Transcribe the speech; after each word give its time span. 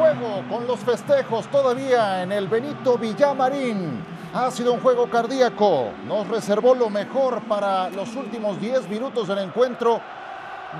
juego 0.00 0.42
con 0.48 0.66
los 0.66 0.80
festejos 0.80 1.46
todavía 1.48 2.22
en 2.22 2.32
el 2.32 2.48
Benito 2.48 2.96
Villamarín. 2.96 4.02
Ha 4.32 4.50
sido 4.50 4.72
un 4.72 4.80
juego 4.80 5.10
cardíaco. 5.10 5.90
Nos 6.06 6.26
reservó 6.26 6.74
lo 6.74 6.88
mejor 6.88 7.42
para 7.42 7.90
los 7.90 8.16
últimos 8.16 8.58
10 8.58 8.88
minutos 8.88 9.28
del 9.28 9.40
encuentro. 9.40 10.00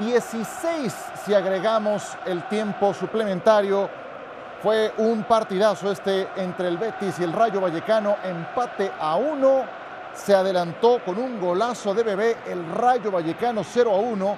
16 0.01 0.95
si 1.23 1.35
agregamos 1.35 2.17
el 2.25 2.49
tiempo 2.49 2.95
suplementario. 2.95 3.91
Fue 4.63 4.91
un 4.97 5.25
partidazo 5.25 5.93
este 5.93 6.27
entre 6.37 6.69
el 6.69 6.79
Betis 6.79 7.19
y 7.19 7.25
el 7.25 7.35
Rayo 7.35 7.61
Vallecano. 7.61 8.17
Empate 8.25 8.91
a 8.99 9.17
uno. 9.17 9.65
Se 10.15 10.35
adelantó 10.35 10.99
con 11.05 11.19
un 11.19 11.39
golazo 11.39 11.93
de 11.93 12.05
bebé 12.05 12.37
el 12.47 12.65
Rayo 12.73 13.11
Vallecano 13.11 13.65
0 13.65 13.91
a 13.95 13.99
1. 13.99 14.37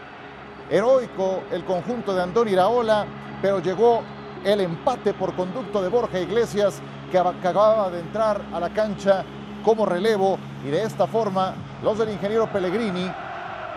Heroico 0.70 1.44
el 1.52 1.64
conjunto 1.64 2.12
de 2.12 2.22
Andoni 2.22 2.50
Iraola, 2.50 3.06
pero 3.40 3.60
llegó 3.60 4.02
el 4.44 4.60
empate 4.60 5.14
por 5.14 5.34
conducto 5.34 5.82
de 5.82 5.88
Borja 5.88 6.20
Iglesias, 6.20 6.80
que 7.10 7.18
acababa 7.18 7.90
de 7.90 7.98
entrar 8.00 8.42
a 8.52 8.60
la 8.60 8.68
cancha 8.70 9.24
como 9.64 9.86
relevo. 9.86 10.38
Y 10.64 10.68
de 10.68 10.82
esta 10.82 11.06
forma, 11.06 11.54
los 11.82 11.96
del 11.98 12.10
ingeniero 12.10 12.50
Pellegrini, 12.50 13.10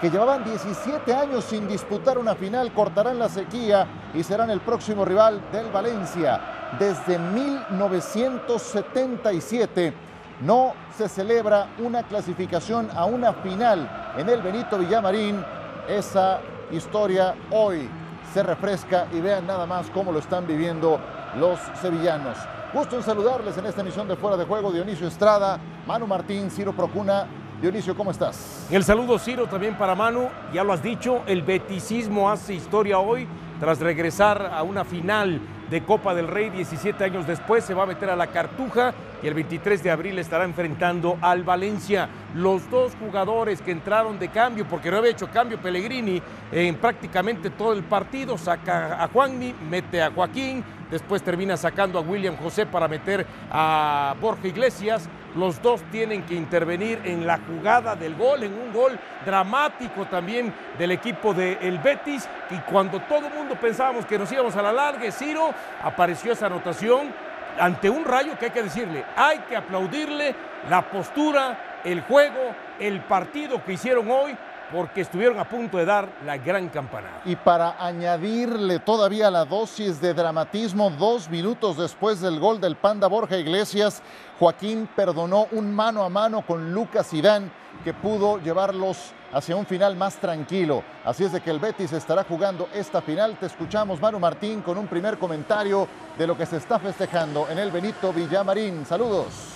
que 0.01 0.09
llevaban 0.09 0.43
17 0.43 1.13
años 1.13 1.45
sin 1.45 1.67
disputar 1.67 2.17
una 2.17 2.33
final, 2.35 2.73
cortarán 2.73 3.19
la 3.19 3.29
sequía 3.29 3.85
y 4.13 4.23
serán 4.23 4.49
el 4.49 4.61
próximo 4.61 5.05
rival 5.05 5.39
del 5.51 5.69
Valencia. 5.71 6.41
Desde 6.79 7.19
1977 7.19 9.93
no 10.41 10.73
se 10.97 11.07
celebra 11.07 11.67
una 11.79 12.03
clasificación 12.03 12.89
a 12.95 13.05
una 13.05 13.31
final 13.33 14.13
en 14.17 14.27
el 14.29 14.41
Benito 14.41 14.77
Villamarín. 14.77 15.41
Esa 15.87 16.41
historia 16.71 17.35
hoy 17.51 17.89
se 18.33 18.43
refresca 18.43 19.07
y 19.11 19.21
vean 19.21 19.47
nada 19.47 19.65
más 19.65 19.89
cómo 19.89 20.11
lo 20.11 20.19
están 20.19 20.47
viviendo 20.47 20.99
los 21.37 21.59
sevillanos. 21.81 22.37
Gusto 22.73 22.97
en 22.97 23.03
saludarles 23.03 23.57
en 23.57 23.65
esta 23.65 23.81
emisión 23.81 24.07
de 24.07 24.15
Fuera 24.15 24.35
de 24.37 24.45
Juego, 24.45 24.71
Dionisio 24.71 25.07
Estrada, 25.07 25.59
Manu 25.87 26.07
Martín, 26.07 26.51
Ciro 26.51 26.73
Procuna. 26.73 27.25
Dionisio, 27.61 27.95
¿cómo 27.95 28.11
estás? 28.11 28.67
El 28.69 28.83
saludo, 28.83 29.17
Ciro, 29.17 29.47
también 29.47 29.77
para 29.77 29.95
Manu. 29.95 30.27
Ya 30.53 30.63
lo 30.63 30.73
has 30.73 30.83
dicho, 30.83 31.21
el 31.25 31.41
beticismo 31.41 32.29
hace 32.29 32.53
historia 32.53 32.99
hoy 32.99 33.27
tras 33.59 33.79
regresar 33.79 34.51
a 34.53 34.63
una 34.63 34.83
final 34.83 35.39
de 35.69 35.83
Copa 35.83 36.13
del 36.13 36.27
Rey 36.27 36.49
17 36.49 37.03
años 37.03 37.25
después, 37.25 37.63
se 37.63 37.73
va 37.73 37.83
a 37.83 37.87
meter 37.87 38.09
a 38.09 38.15
la 38.15 38.27
Cartuja 38.27 38.93
y 39.25 39.27
el 39.27 39.33
23 39.33 39.81
de 39.81 39.89
abril 39.89 40.19
estará 40.19 40.43
enfrentando 40.45 41.17
al 41.19 41.41
Valencia. 41.43 42.07
Los 42.35 42.69
dos 42.69 42.93
jugadores 42.99 43.59
que 43.59 43.71
entraron 43.71 44.19
de 44.19 44.29
cambio, 44.29 44.67
porque 44.67 44.91
no 44.91 44.97
había 44.97 45.09
hecho 45.09 45.31
cambio 45.31 45.59
Pellegrini 45.59 46.21
en 46.51 46.75
prácticamente 46.75 47.49
todo 47.49 47.73
el 47.73 47.81
partido, 47.83 48.37
saca 48.37 49.03
a 49.03 49.07
Juanmi, 49.07 49.55
mete 49.67 50.03
a 50.03 50.11
Joaquín, 50.11 50.63
después 50.91 51.23
termina 51.23 51.57
sacando 51.57 51.97
a 51.97 52.03
William 52.03 52.37
José 52.37 52.67
para 52.67 52.87
meter 52.87 53.25
a 53.49 54.13
Borja 54.21 54.47
Iglesias. 54.47 55.09
Los 55.35 55.59
dos 55.59 55.81
tienen 55.91 56.21
que 56.21 56.35
intervenir 56.35 57.01
en 57.03 57.25
la 57.25 57.39
jugada 57.39 57.95
del 57.95 58.13
gol, 58.15 58.43
en 58.43 58.53
un 58.53 58.71
gol 58.71 58.99
dramático 59.25 60.05
también 60.05 60.53
del 60.77 60.91
equipo 60.91 61.33
del 61.33 61.57
el 61.61 61.79
Betis. 61.79 62.29
Y 62.51 62.57
cuando 62.69 62.99
todo 62.99 63.25
el 63.25 63.33
mundo 63.33 63.55
pensábamos 63.59 64.05
que 64.05 64.19
nos 64.19 64.31
íbamos 64.31 64.55
a 64.55 64.61
la 64.61 64.71
larga, 64.71 65.11
Ciro, 65.11 65.49
apareció 65.81 66.33
esa 66.33 66.45
anotación 66.45 67.25
ante 67.59 67.89
un 67.89 68.05
rayo 68.05 68.37
que 68.37 68.45
hay 68.45 68.51
que 68.51 68.63
decirle, 68.63 69.05
hay 69.15 69.39
que 69.39 69.55
aplaudirle 69.55 70.35
la 70.69 70.89
postura, 70.89 71.81
el 71.83 72.01
juego, 72.01 72.55
el 72.79 73.01
partido 73.01 73.63
que 73.63 73.73
hicieron 73.73 74.09
hoy, 74.09 74.35
porque 74.71 75.01
estuvieron 75.01 75.39
a 75.39 75.47
punto 75.47 75.77
de 75.77 75.85
dar 75.85 76.09
la 76.25 76.37
gran 76.37 76.69
campanada. 76.69 77.21
Y 77.25 77.35
para 77.35 77.75
añadirle 77.79 78.79
todavía 78.79 79.29
la 79.29 79.45
dosis 79.45 80.01
de 80.01 80.13
dramatismo, 80.13 80.89
dos 80.89 81.29
minutos 81.29 81.77
después 81.77 82.19
del 82.19 82.39
gol 82.39 82.59
del 82.59 82.75
Panda 82.75 83.07
Borja 83.07 83.37
Iglesias, 83.37 84.01
Joaquín 84.39 84.89
perdonó 84.95 85.47
un 85.51 85.73
mano 85.73 86.03
a 86.03 86.09
mano 86.09 86.41
con 86.41 86.73
Lucas 86.73 87.13
Idán 87.13 87.51
que 87.85 87.93
pudo 87.93 88.39
llevarlos 88.39 89.13
hacia 89.31 89.55
un 89.55 89.67
final 89.67 89.95
más 89.95 90.15
tranquilo. 90.15 90.83
Así 91.05 91.23
es 91.23 91.31
de 91.31 91.39
que 91.39 91.51
el 91.51 91.59
Betis 91.59 91.93
estará 91.93 92.23
jugando 92.23 92.67
esta 92.73 92.99
final. 92.99 93.37
Te 93.39 93.45
escuchamos, 93.45 94.01
Manu 94.01 94.19
Martín, 94.19 94.63
con 94.63 94.79
un 94.79 94.87
primer 94.87 95.19
comentario 95.19 95.87
de 96.17 96.25
lo 96.25 96.35
que 96.35 96.47
se 96.47 96.57
está 96.57 96.79
festejando 96.79 97.47
en 97.47 97.59
el 97.59 97.69
Benito 97.69 98.11
Villamarín. 98.11 98.87
Saludos. 98.87 99.54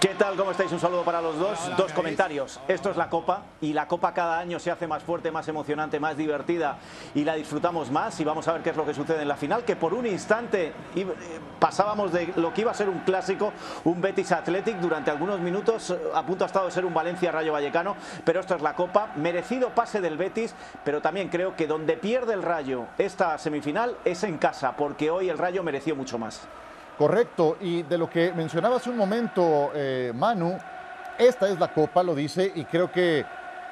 ¿Qué 0.00 0.08
tal? 0.08 0.36
¿Cómo 0.36 0.50
estáis? 0.50 0.70
Un 0.72 0.78
saludo 0.78 1.04
para 1.04 1.22
los 1.22 1.38
dos. 1.38 1.58
dos 1.78 1.90
comentarios. 1.94 2.60
Esto 2.68 2.90
es 2.90 2.98
la 2.98 3.08
Copa 3.08 3.44
y 3.62 3.72
la 3.72 3.88
Copa 3.88 4.12
cada 4.12 4.38
año 4.38 4.58
se 4.58 4.70
hace 4.70 4.86
más 4.86 5.02
fuerte, 5.02 5.30
más 5.30 5.48
emocionante, 5.48 5.98
más 5.98 6.18
divertida 6.18 6.76
y 7.14 7.24
la 7.24 7.34
disfrutamos 7.34 7.90
más 7.90 8.20
y 8.20 8.24
vamos 8.24 8.46
a 8.46 8.52
ver 8.52 8.62
qué 8.62 8.70
es 8.70 8.76
lo 8.76 8.84
que 8.84 8.92
sucede 8.92 9.22
en 9.22 9.28
la 9.28 9.36
final, 9.36 9.64
que 9.64 9.74
por 9.74 9.94
un 9.94 10.06
instante 10.06 10.74
eh, 10.94 11.06
pasábamos 11.58 12.12
de 12.12 12.30
lo 12.36 12.52
que 12.52 12.60
iba 12.60 12.72
a 12.72 12.74
ser 12.74 12.90
un 12.90 13.00
clásico, 13.00 13.54
un 13.84 14.02
Betis 14.02 14.32
Athletic, 14.32 14.76
durante 14.80 15.10
algunos 15.10 15.40
minutos 15.40 15.96
a 16.14 16.22
punto 16.26 16.44
ha 16.44 16.48
estado 16.48 16.66
de 16.66 16.72
ser 16.72 16.84
un 16.84 16.92
Valencia 16.92 17.32
Rayo 17.32 17.54
Vallecano, 17.54 17.96
pero 18.22 18.40
esto 18.40 18.54
es 18.54 18.60
la 18.60 18.74
Copa, 18.74 19.12
merecido 19.16 19.70
pase 19.70 20.02
del 20.02 20.18
Betis, 20.18 20.54
pero 20.84 21.00
también 21.00 21.30
creo 21.30 21.56
que 21.56 21.66
donde 21.66 21.96
pierde 21.96 22.34
el 22.34 22.42
Rayo 22.42 22.84
esta 22.98 23.38
semifinal 23.38 23.96
es 24.04 24.22
en 24.24 24.36
casa, 24.36 24.76
porque 24.76 25.10
hoy 25.10 25.30
el 25.30 25.38
Rayo 25.38 25.62
mereció 25.62 25.96
mucho 25.96 26.18
más. 26.18 26.46
Correcto, 26.98 27.58
y 27.60 27.82
de 27.82 27.98
lo 27.98 28.08
que 28.08 28.32
mencionaba 28.32 28.76
hace 28.76 28.88
un 28.88 28.96
momento 28.96 29.70
eh, 29.74 30.12
Manu, 30.14 30.56
esta 31.18 31.46
es 31.48 31.58
la 31.58 31.72
copa, 31.72 32.02
lo 32.02 32.14
dice, 32.14 32.50
y 32.54 32.64
creo 32.64 32.90
que 32.90 33.24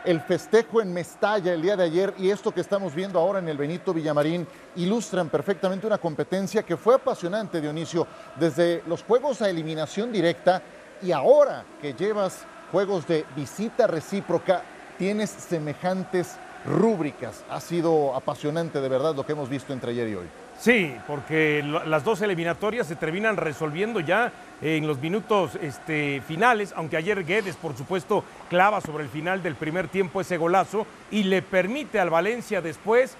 el 0.04 0.20
festejo 0.20 0.82
en 0.82 0.92
Mestalla 0.92 1.54
el 1.54 1.62
día 1.62 1.76
de 1.76 1.84
ayer 1.84 2.14
y 2.18 2.28
esto 2.28 2.52
que 2.52 2.60
estamos 2.60 2.94
viendo 2.94 3.18
ahora 3.18 3.38
en 3.38 3.48
el 3.48 3.56
Benito 3.56 3.94
Villamarín 3.94 4.46
ilustran 4.76 5.30
perfectamente 5.30 5.86
una 5.86 5.96
competencia 5.96 6.62
que 6.62 6.76
fue 6.76 6.96
apasionante, 6.96 7.60
Dionisio, 7.60 8.06
desde 8.36 8.82
los 8.86 9.02
juegos 9.02 9.40
a 9.40 9.48
eliminación 9.48 10.12
directa 10.12 10.60
y 11.00 11.10
ahora 11.10 11.64
que 11.80 11.94
llevas 11.94 12.44
juegos 12.70 13.06
de 13.06 13.24
visita 13.34 13.86
recíproca, 13.86 14.62
tienes 14.98 15.30
semejantes 15.30 16.36
rúbricas. 16.66 17.42
Ha 17.48 17.60
sido 17.60 18.14
apasionante 18.14 18.80
de 18.80 18.88
verdad 18.88 19.14
lo 19.14 19.24
que 19.24 19.32
hemos 19.32 19.48
visto 19.48 19.72
entre 19.72 19.92
ayer 19.92 20.08
y 20.08 20.14
hoy. 20.16 20.43
Sí, 20.58 20.94
porque 21.06 21.62
las 21.62 22.04
dos 22.04 22.22
eliminatorias 22.22 22.86
se 22.86 22.96
terminan 22.96 23.36
resolviendo 23.36 24.00
ya 24.00 24.32
en 24.62 24.86
los 24.86 24.98
minutos 24.98 25.56
este, 25.60 26.22
finales, 26.26 26.72
aunque 26.76 26.96
ayer 26.96 27.24
Guedes, 27.24 27.56
por 27.56 27.76
supuesto, 27.76 28.24
clava 28.48 28.80
sobre 28.80 29.04
el 29.04 29.10
final 29.10 29.42
del 29.42 29.56
primer 29.56 29.88
tiempo 29.88 30.20
ese 30.20 30.38
golazo 30.38 30.86
y 31.10 31.24
le 31.24 31.42
permite 31.42 32.00
al 32.00 32.08
Valencia 32.08 32.62
después 32.62 33.16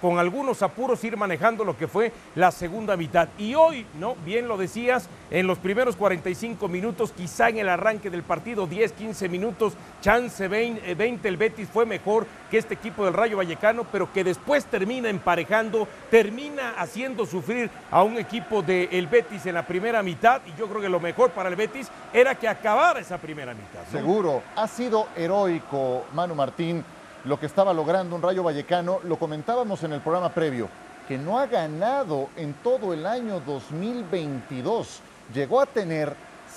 con 0.00 0.18
algunos 0.18 0.62
apuros 0.62 1.02
ir 1.04 1.16
manejando 1.16 1.64
lo 1.64 1.76
que 1.76 1.88
fue 1.88 2.12
la 2.34 2.50
segunda 2.50 2.96
mitad. 2.96 3.28
Y 3.38 3.54
hoy, 3.54 3.86
¿no? 3.98 4.14
Bien 4.24 4.48
lo 4.48 4.56
decías, 4.56 5.08
en 5.30 5.46
los 5.46 5.58
primeros 5.58 5.96
45 5.96 6.68
minutos, 6.68 7.12
quizá 7.12 7.48
en 7.48 7.58
el 7.58 7.68
arranque 7.68 8.10
del 8.10 8.22
partido, 8.22 8.66
10, 8.66 8.92
15 8.92 9.28
minutos, 9.28 9.74
chance 10.00 10.46
20, 10.46 10.94
20 10.94 11.28
el 11.28 11.36
Betis 11.36 11.68
fue 11.68 11.86
mejor 11.86 12.26
que 12.50 12.58
este 12.58 12.74
equipo 12.74 13.04
del 13.04 13.14
Rayo 13.14 13.38
Vallecano, 13.38 13.84
pero 13.90 14.12
que 14.12 14.24
después 14.24 14.66
termina 14.66 15.08
emparejando, 15.08 15.88
termina 16.10 16.74
haciendo 16.78 17.26
sufrir 17.26 17.70
a 17.90 18.02
un 18.02 18.18
equipo 18.18 18.62
del 18.62 19.06
Betis 19.06 19.46
en 19.46 19.54
la 19.54 19.66
primera 19.66 20.02
mitad. 20.02 20.42
Y 20.46 20.58
yo 20.58 20.68
creo 20.68 20.80
que 20.80 20.88
lo 20.88 21.00
mejor 21.00 21.30
para 21.30 21.48
el 21.48 21.56
Betis 21.56 21.90
era 22.12 22.34
que 22.34 22.48
acabara 22.48 23.00
esa 23.00 23.18
primera 23.18 23.54
mitad. 23.54 23.84
Seguro, 23.90 24.42
ha 24.54 24.68
sido 24.68 25.08
heroico, 25.16 26.04
Manu 26.12 26.34
Martín 26.34 26.84
lo 27.24 27.38
que 27.38 27.46
estaba 27.46 27.72
logrando 27.72 28.16
un 28.16 28.22
Rayo 28.22 28.42
Vallecano, 28.42 29.00
lo 29.04 29.18
comentábamos 29.18 29.82
en 29.84 29.92
el 29.92 30.00
programa 30.00 30.30
previo, 30.30 30.68
que 31.06 31.18
no 31.18 31.38
ha 31.38 31.46
ganado 31.46 32.28
en 32.36 32.54
todo 32.54 32.92
el 32.92 33.06
año 33.06 33.40
2022. 33.40 35.00
Llegó 35.32 35.60
a 35.60 35.66
tener 35.66 36.14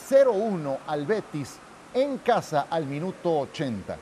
0-1 0.10 0.78
al 0.88 1.06
Betis 1.06 1.58
en 1.94 2.18
casa 2.18 2.68
al 2.70 2.86
minuto 2.86 3.40
80. 3.40 3.98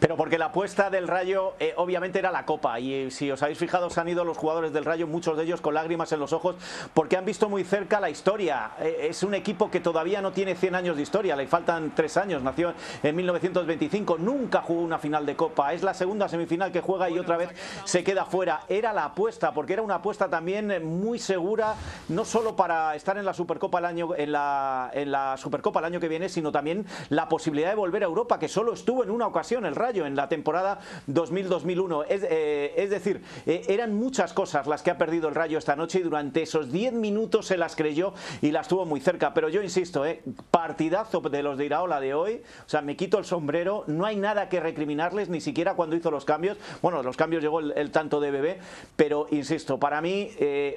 Pero 0.00 0.16
porque 0.16 0.36
la 0.36 0.46
apuesta 0.46 0.90
del 0.90 1.08
Rayo 1.08 1.54
eh, 1.58 1.72
obviamente 1.76 2.18
era 2.18 2.30
la 2.30 2.44
Copa. 2.44 2.78
Y 2.80 2.92
eh, 2.92 3.10
si 3.10 3.30
os 3.30 3.42
habéis 3.42 3.58
fijado 3.58 3.88
se 3.88 4.00
han 4.00 4.08
ido 4.08 4.24
los 4.24 4.36
jugadores 4.36 4.72
del 4.72 4.84
Rayo, 4.84 5.06
muchos 5.06 5.36
de 5.36 5.44
ellos 5.44 5.60
con 5.60 5.74
lágrimas 5.74 6.12
en 6.12 6.20
los 6.20 6.32
ojos 6.32 6.56
porque 6.92 7.16
han 7.16 7.24
visto 7.24 7.48
muy 7.48 7.64
cerca 7.64 7.98
la 8.00 8.10
historia. 8.10 8.72
Eh, 8.80 9.08
es 9.10 9.22
un 9.22 9.34
equipo 9.34 9.70
que 9.70 9.80
todavía 9.80 10.20
no 10.20 10.32
tiene 10.32 10.54
100 10.54 10.74
años 10.74 10.96
de 10.96 11.02
historia, 11.02 11.34
le 11.34 11.46
faltan 11.46 11.94
3 11.94 12.16
años, 12.18 12.42
nació 12.42 12.74
en 13.02 13.16
1925, 13.16 14.18
nunca 14.18 14.62
jugó 14.62 14.82
una 14.82 14.98
final 14.98 15.24
de 15.24 15.34
Copa, 15.34 15.72
es 15.72 15.82
la 15.82 15.94
segunda 15.94 16.28
semifinal 16.28 16.72
que 16.72 16.80
juega 16.80 17.08
y 17.08 17.18
otra 17.18 17.36
vez 17.36 17.50
se 17.84 18.04
queda 18.04 18.24
fuera. 18.26 18.62
Era 18.68 18.92
la 18.92 19.06
apuesta, 19.06 19.52
porque 19.52 19.72
era 19.72 19.82
una 19.82 19.96
apuesta 19.96 20.28
también 20.28 20.86
muy 20.86 21.18
segura, 21.18 21.74
no 22.08 22.24
solo 22.24 22.54
para 22.56 22.94
estar 22.94 23.16
en 23.16 23.24
la 23.24 23.32
Supercopa 23.32 23.78
el 23.78 23.86
año, 23.86 24.10
en 24.16 24.32
la, 24.32 24.90
en 24.92 25.10
la 25.10 25.36
Supercopa 25.36 25.80
el 25.80 25.86
año 25.86 26.00
que 26.00 26.08
viene, 26.08 26.28
sino 26.28 26.52
también 26.52 26.84
la 27.08 27.28
posibilidad 27.28 27.70
de 27.70 27.76
volver 27.76 28.02
a 28.02 28.06
Europa, 28.06 28.38
que 28.38 28.48
solo 28.48 28.74
estuvo 28.74 29.02
en 29.02 29.10
una 29.10 29.26
ocasión 29.26 29.64
el 29.64 29.74
Rayo 29.74 29.85
Rayo 29.86 30.04
en 30.04 30.16
la 30.16 30.28
temporada 30.28 30.80
2000-2001. 31.08 32.06
Es, 32.08 32.26
eh, 32.28 32.74
es, 32.76 32.90
decir, 32.90 33.22
eh, 33.46 33.62
eran 33.68 33.94
muchas 33.94 34.32
cosas 34.32 34.66
las 34.66 34.82
que 34.82 34.90
ha 34.90 34.98
perdido 34.98 35.28
el 35.28 35.34
Rayo 35.36 35.58
esta 35.58 35.76
noche 35.76 36.00
y 36.00 36.02
durante 36.02 36.42
esos 36.42 36.72
10 36.72 36.94
minutos 36.94 37.46
se 37.46 37.56
las 37.56 37.76
creyó 37.76 38.12
y 38.42 38.50
las 38.50 38.66
tuvo 38.66 38.84
muy 38.84 39.00
cerca. 39.00 39.32
Pero 39.32 39.48
yo 39.48 39.62
insisto, 39.62 40.04
eh, 40.04 40.22
partidazo 40.50 41.20
de 41.20 41.42
los 41.44 41.56
de 41.56 41.66
Iraola 41.66 42.00
de 42.00 42.14
hoy. 42.14 42.42
O 42.66 42.68
sea, 42.68 42.82
me 42.82 42.96
quito 42.96 43.18
el 43.18 43.24
sombrero. 43.24 43.84
No 43.86 44.06
hay 44.06 44.16
nada 44.16 44.48
que 44.48 44.58
recriminarles, 44.58 45.28
ni 45.28 45.40
siquiera 45.40 45.74
cuando 45.74 45.94
hizo 45.94 46.10
los 46.10 46.24
cambios. 46.24 46.58
Bueno, 46.82 47.04
los 47.04 47.16
cambios 47.16 47.44
llegó 47.44 47.60
el, 47.60 47.90
tanto 47.92 48.18
de 48.18 48.32
bebé, 48.32 48.58
pero 48.96 49.28
insisto, 49.30 49.78
para 49.78 50.00
mí 50.00 50.30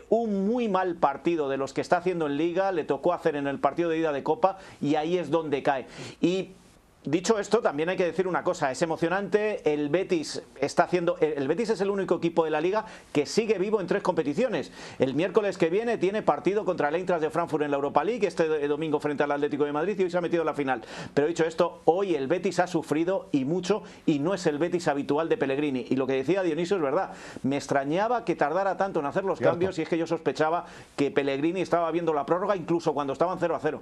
un 0.09 0.47
muy 0.47 0.67
mal 0.67 0.95
partido 0.95 1.50
de 1.50 1.57
los 1.57 1.73
que 1.73 1.81
está 1.81 1.97
haciendo 1.97 2.27
en 2.27 2.38
Liga 2.38 2.71
le 2.71 2.83
tocó 2.83 3.13
hacer 3.13 3.35
en 3.35 3.47
el 3.47 3.59
partido 3.59 3.89
de 3.89 3.97
ida 3.97 4.11
de 4.11 4.23
Copa 4.23 4.59
y 4.81 4.95
ahí 4.95 5.17
es 5.17 5.31
donde 5.31 5.63
cae. 5.63 5.88
Y 6.21 6.51
Dicho 7.05 7.39
esto, 7.39 7.59
también 7.61 7.87
hay 7.87 7.95
que 7.95 8.03
decir 8.03 8.27
una 8.27 8.43
cosa, 8.43 8.71
es 8.71 8.81
emocionante, 8.81 9.61
el 9.73 9.87
Betis 9.87 10.41
está 10.59 10.83
haciendo, 10.83 11.17
el 11.21 11.47
Betis 11.47 11.69
es 11.69 11.79
el 11.79 11.89
único 11.89 12.17
equipo 12.17 12.43
de 12.43 12.51
la 12.51 12.59
liga 12.59 12.85
que 13.13 13.25
sigue 13.25 13.57
vivo 13.57 13.79
en 13.79 13.87
tres 13.87 14.03
competiciones. 14.03 14.73
El 14.99 15.13
miércoles 15.13 15.57
que 15.57 15.69
viene 15.69 15.97
tiene 15.97 16.23
partido 16.23 16.65
contra 16.65 16.89
el 16.89 16.95
Eintracht 16.95 17.21
de 17.21 17.29
Frankfurt 17.29 17.63
en 17.63 17.71
la 17.71 17.77
Europa 17.77 18.03
League, 18.03 18.27
este 18.27 18.67
domingo 18.67 18.99
frente 18.99 19.23
al 19.23 19.31
Atlético 19.31 19.63
de 19.63 19.71
Madrid 19.71 19.97
y 19.97 20.03
hoy 20.03 20.11
se 20.11 20.17
ha 20.17 20.21
metido 20.21 20.41
en 20.41 20.47
la 20.47 20.53
final. 20.53 20.81
Pero 21.13 21.27
dicho 21.27 21.45
esto, 21.45 21.79
hoy 21.85 22.15
el 22.15 22.27
Betis 22.27 22.59
ha 22.59 22.67
sufrido 22.67 23.29
y 23.31 23.45
mucho 23.45 23.81
y 24.05 24.19
no 24.19 24.33
es 24.33 24.45
el 24.45 24.57
Betis 24.57 24.89
habitual 24.89 25.29
de 25.29 25.37
Pellegrini. 25.37 25.85
Y 25.89 25.95
lo 25.95 26.05
que 26.05 26.15
decía 26.15 26.43
Dionisio 26.43 26.75
es 26.75 26.83
verdad, 26.83 27.13
me 27.43 27.55
extrañaba 27.55 28.25
que 28.25 28.35
tardara 28.35 28.75
tanto 28.75 28.99
en 28.99 29.05
hacer 29.05 29.23
los 29.23 29.39
cambios 29.39 29.79
y 29.79 29.83
es 29.83 29.87
que 29.87 29.97
yo 29.97 30.05
sospechaba 30.05 30.65
que 30.97 31.11
Pellegrini 31.11 31.61
estaba 31.61 31.89
viendo 31.91 32.13
la 32.13 32.25
prórroga 32.25 32.57
incluso 32.57 32.93
cuando 32.93 33.13
estaban 33.13 33.39
0 33.39 33.55
a 33.55 33.59
0 33.61 33.81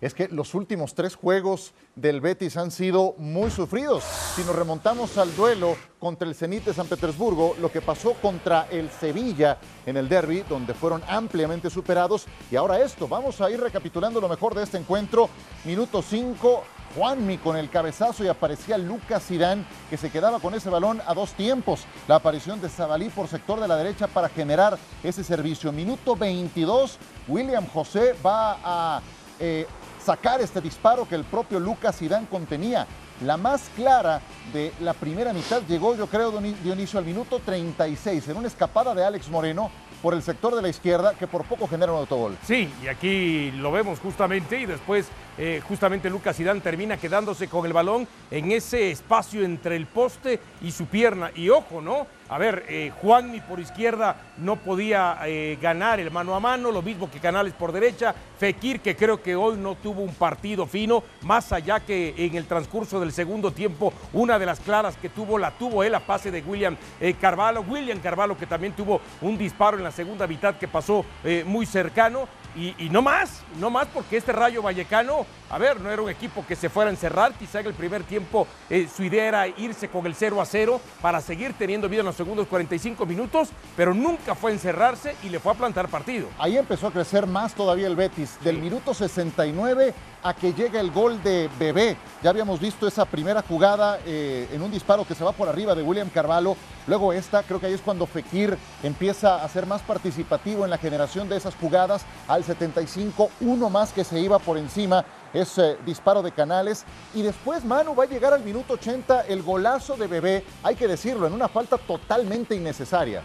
es 0.00 0.14
que 0.14 0.28
los 0.28 0.54
últimos 0.54 0.94
tres 0.94 1.14
juegos 1.14 1.72
del 1.94 2.20
Betis 2.20 2.56
han 2.56 2.70
sido 2.70 3.14
muy 3.18 3.50
sufridos. 3.50 4.04
Si 4.34 4.42
nos 4.42 4.54
remontamos 4.54 5.16
al 5.18 5.34
duelo 5.36 5.76
contra 5.98 6.28
el 6.28 6.34
Zenit 6.34 6.64
de 6.64 6.74
San 6.74 6.86
Petersburgo, 6.86 7.56
lo 7.60 7.70
que 7.70 7.80
pasó 7.80 8.14
contra 8.14 8.66
el 8.70 8.90
Sevilla 8.90 9.58
en 9.86 9.96
el 9.96 10.08
derby, 10.08 10.44
donde 10.48 10.74
fueron 10.74 11.02
ampliamente 11.08 11.70
superados, 11.70 12.26
y 12.50 12.56
ahora 12.56 12.80
esto, 12.80 13.08
vamos 13.08 13.40
a 13.40 13.50
ir 13.50 13.60
recapitulando 13.60 14.20
lo 14.20 14.28
mejor 14.28 14.54
de 14.54 14.62
este 14.62 14.78
encuentro. 14.78 15.28
Minuto 15.64 16.02
5, 16.02 16.62
Juanmi 16.94 17.38
con 17.38 17.56
el 17.56 17.70
cabezazo 17.70 18.24
y 18.24 18.28
aparecía 18.28 18.78
Lucas 18.78 19.22
Sidán 19.22 19.66
que 19.90 19.96
se 19.96 20.10
quedaba 20.10 20.38
con 20.38 20.54
ese 20.54 20.70
balón 20.70 21.00
a 21.06 21.14
dos 21.14 21.32
tiempos. 21.32 21.84
La 22.06 22.16
aparición 22.16 22.60
de 22.60 22.68
Zabalí 22.68 23.08
por 23.08 23.28
sector 23.28 23.60
de 23.60 23.68
la 23.68 23.76
derecha 23.76 24.06
para 24.06 24.28
generar 24.28 24.78
ese 25.02 25.24
servicio. 25.24 25.72
Minuto 25.72 26.16
22, 26.16 26.98
William 27.28 27.66
José 27.66 28.14
va 28.24 28.58
a 28.62 29.02
eh, 29.40 29.66
sacar 30.04 30.40
este 30.40 30.60
disparo 30.60 31.08
que 31.08 31.14
el 31.14 31.24
propio 31.24 31.58
Lucas 31.58 32.00
Irán 32.02 32.26
contenía. 32.26 32.86
La 33.22 33.36
más 33.36 33.70
clara 33.74 34.20
de 34.52 34.72
la 34.80 34.92
primera 34.92 35.32
mitad 35.32 35.62
llegó, 35.66 35.96
yo 35.96 36.06
creo, 36.08 36.32
Dionisio, 36.62 36.98
al 36.98 37.04
minuto 37.04 37.40
36, 37.44 38.28
en 38.28 38.36
una 38.36 38.48
escapada 38.48 38.94
de 38.94 39.04
Alex 39.04 39.28
Moreno 39.30 39.70
por 40.02 40.12
el 40.12 40.22
sector 40.22 40.54
de 40.54 40.60
la 40.60 40.68
izquierda 40.68 41.14
que 41.14 41.26
por 41.26 41.44
poco 41.44 41.66
genera 41.66 41.92
un 41.92 41.98
autogol. 41.98 42.36
Sí, 42.44 42.70
y 42.82 42.88
aquí 42.88 43.50
lo 43.52 43.72
vemos 43.72 44.00
justamente 44.00 44.60
y 44.60 44.66
después 44.66 45.06
eh, 45.36 45.60
justamente 45.66 46.08
Lucas 46.10 46.36
Zidane 46.36 46.60
termina 46.60 46.96
quedándose 46.96 47.48
con 47.48 47.66
el 47.66 47.72
balón 47.72 48.06
en 48.30 48.52
ese 48.52 48.90
espacio 48.90 49.44
entre 49.44 49.76
el 49.76 49.86
poste 49.86 50.40
y 50.62 50.70
su 50.70 50.86
pierna. 50.86 51.30
Y 51.34 51.48
ojo, 51.48 51.80
¿no? 51.80 52.06
A 52.28 52.38
ver, 52.38 52.64
eh, 52.68 52.90
Juanmi 53.02 53.40
por 53.40 53.60
izquierda 53.60 54.16
no 54.38 54.56
podía 54.56 55.18
eh, 55.26 55.58
ganar 55.60 56.00
el 56.00 56.10
mano 56.10 56.34
a 56.34 56.40
mano, 56.40 56.70
lo 56.70 56.80
mismo 56.80 57.10
que 57.10 57.20
Canales 57.20 57.52
por 57.52 57.72
derecha. 57.72 58.14
Fekir, 58.38 58.80
que 58.80 58.96
creo 58.96 59.22
que 59.22 59.36
hoy 59.36 59.56
no 59.56 59.74
tuvo 59.74 60.02
un 60.02 60.14
partido 60.14 60.66
fino, 60.66 61.02
más 61.22 61.52
allá 61.52 61.80
que 61.80 62.14
en 62.16 62.34
el 62.36 62.46
transcurso 62.46 62.98
del 63.00 63.12
segundo 63.12 63.50
tiempo, 63.50 63.92
una 64.12 64.38
de 64.38 64.46
las 64.46 64.60
claras 64.60 64.96
que 64.96 65.08
tuvo 65.08 65.38
la 65.38 65.50
tuvo 65.50 65.82
él 65.82 65.94
a 65.94 66.00
pase 66.00 66.30
de 66.30 66.42
William 66.42 66.76
Carvalho. 67.20 67.60
William 67.62 68.00
Carvalho, 68.00 68.36
que 68.36 68.46
también 68.46 68.72
tuvo 68.72 69.00
un 69.20 69.36
disparo 69.36 69.76
en 69.76 69.84
la 69.84 69.92
segunda 69.92 70.26
mitad 70.26 70.56
que 70.56 70.68
pasó 70.68 71.04
muy 71.46 71.66
cercano. 71.66 72.26
Y, 72.56 72.88
no 72.90 73.02
más, 73.02 73.42
no 73.58 73.68
más 73.68 73.88
porque 73.88 74.16
este 74.16 74.32
Rayo 74.32 74.62
Vallecano, 74.62 75.26
a 75.50 75.58
ver, 75.58 75.80
no 75.80 75.90
era 75.90 76.02
un 76.02 76.10
equipo 76.10 76.44
que 76.46 76.54
se 76.54 76.68
fuera 76.68 76.88
a 76.88 76.92
encerrar, 76.92 77.32
quizá 77.34 77.60
en 77.60 77.66
el 77.66 77.74
primer 77.74 78.04
tiempo 78.04 78.46
eh, 78.70 78.88
su 78.94 79.02
idea 79.02 79.26
era 79.26 79.48
irse 79.48 79.88
con 79.88 80.06
el 80.06 80.14
0 80.14 80.40
a 80.40 80.46
0 80.46 80.80
para 81.02 81.20
seguir 81.20 81.54
teniendo 81.54 81.88
vida 81.88 82.00
en 82.00 82.06
los 82.06 82.14
segundos 82.16 82.46
45 82.46 83.06
minutos, 83.06 83.48
pero 83.76 83.92
nunca 83.92 84.34
fue 84.34 84.52
a 84.52 84.54
encerrarse 84.54 85.16
y 85.24 85.30
le 85.30 85.40
fue 85.40 85.52
a 85.52 85.56
plantar 85.56 85.88
partido. 85.88 86.28
Ahí 86.38 86.56
empezó 86.56 86.86
a 86.86 86.92
crecer 86.92 87.26
más 87.26 87.54
todavía 87.54 87.88
el 87.88 87.96
Betis, 87.96 88.38
del 88.44 88.58
minuto 88.58 88.94
69 88.94 89.94
a 90.24 90.32
que 90.32 90.54
llega 90.54 90.80
el 90.80 90.90
gol 90.90 91.22
de 91.22 91.50
Bebé. 91.58 91.96
Ya 92.22 92.30
habíamos 92.30 92.58
visto 92.58 92.88
esa 92.88 93.04
primera 93.04 93.42
jugada 93.42 93.98
eh, 94.06 94.48
en 94.52 94.62
un 94.62 94.70
disparo 94.70 95.06
que 95.06 95.14
se 95.14 95.22
va 95.22 95.32
por 95.32 95.48
arriba 95.48 95.74
de 95.74 95.82
William 95.82 96.08
Carvalho. 96.08 96.56
Luego 96.86 97.12
esta, 97.12 97.42
creo 97.42 97.60
que 97.60 97.66
ahí 97.66 97.74
es 97.74 97.80
cuando 97.80 98.06
Fekir 98.06 98.56
empieza 98.82 99.44
a 99.44 99.48
ser 99.48 99.66
más 99.66 99.82
participativo 99.82 100.64
en 100.64 100.70
la 100.70 100.78
generación 100.78 101.28
de 101.28 101.36
esas 101.36 101.54
jugadas. 101.54 102.04
Al 102.28 102.43
75, 102.44 103.30
uno 103.40 103.70
más 103.70 103.92
que 103.92 104.04
se 104.04 104.20
iba 104.20 104.38
por 104.38 104.58
encima. 104.58 105.04
Ese 105.32 105.78
disparo 105.84 106.22
de 106.22 106.32
Canales. 106.32 106.84
Y 107.14 107.22
después 107.22 107.64
Manu 107.64 107.94
va 107.94 108.04
a 108.04 108.06
llegar 108.06 108.32
al 108.32 108.44
minuto 108.44 108.74
80 108.74 109.22
el 109.22 109.42
golazo 109.42 109.96
de 109.96 110.06
Bebé, 110.06 110.44
hay 110.62 110.76
que 110.76 110.86
decirlo, 110.86 111.26
en 111.26 111.32
una 111.32 111.48
falta 111.48 111.78
totalmente 111.78 112.54
innecesaria. 112.54 113.22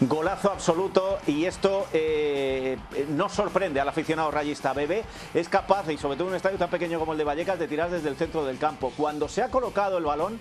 Golazo 0.00 0.52
absoluto 0.52 1.18
y 1.26 1.46
esto 1.46 1.86
eh, 1.90 2.76
no 3.08 3.30
sorprende 3.30 3.80
al 3.80 3.88
aficionado 3.88 4.30
rayista. 4.30 4.74
Bebé 4.74 5.04
es 5.32 5.48
capaz, 5.48 5.90
y 5.90 5.96
sobre 5.96 6.16
todo 6.16 6.28
en 6.28 6.32
un 6.32 6.36
estadio 6.36 6.58
tan 6.58 6.68
pequeño 6.68 6.98
como 6.98 7.12
el 7.12 7.18
de 7.18 7.24
Vallecas, 7.24 7.58
de 7.58 7.66
tirar 7.66 7.90
desde 7.90 8.10
el 8.10 8.16
centro 8.16 8.44
del 8.44 8.58
campo. 8.58 8.92
Cuando 8.94 9.26
se 9.26 9.42
ha 9.42 9.50
colocado 9.50 9.96
el 9.96 10.04
balón, 10.04 10.38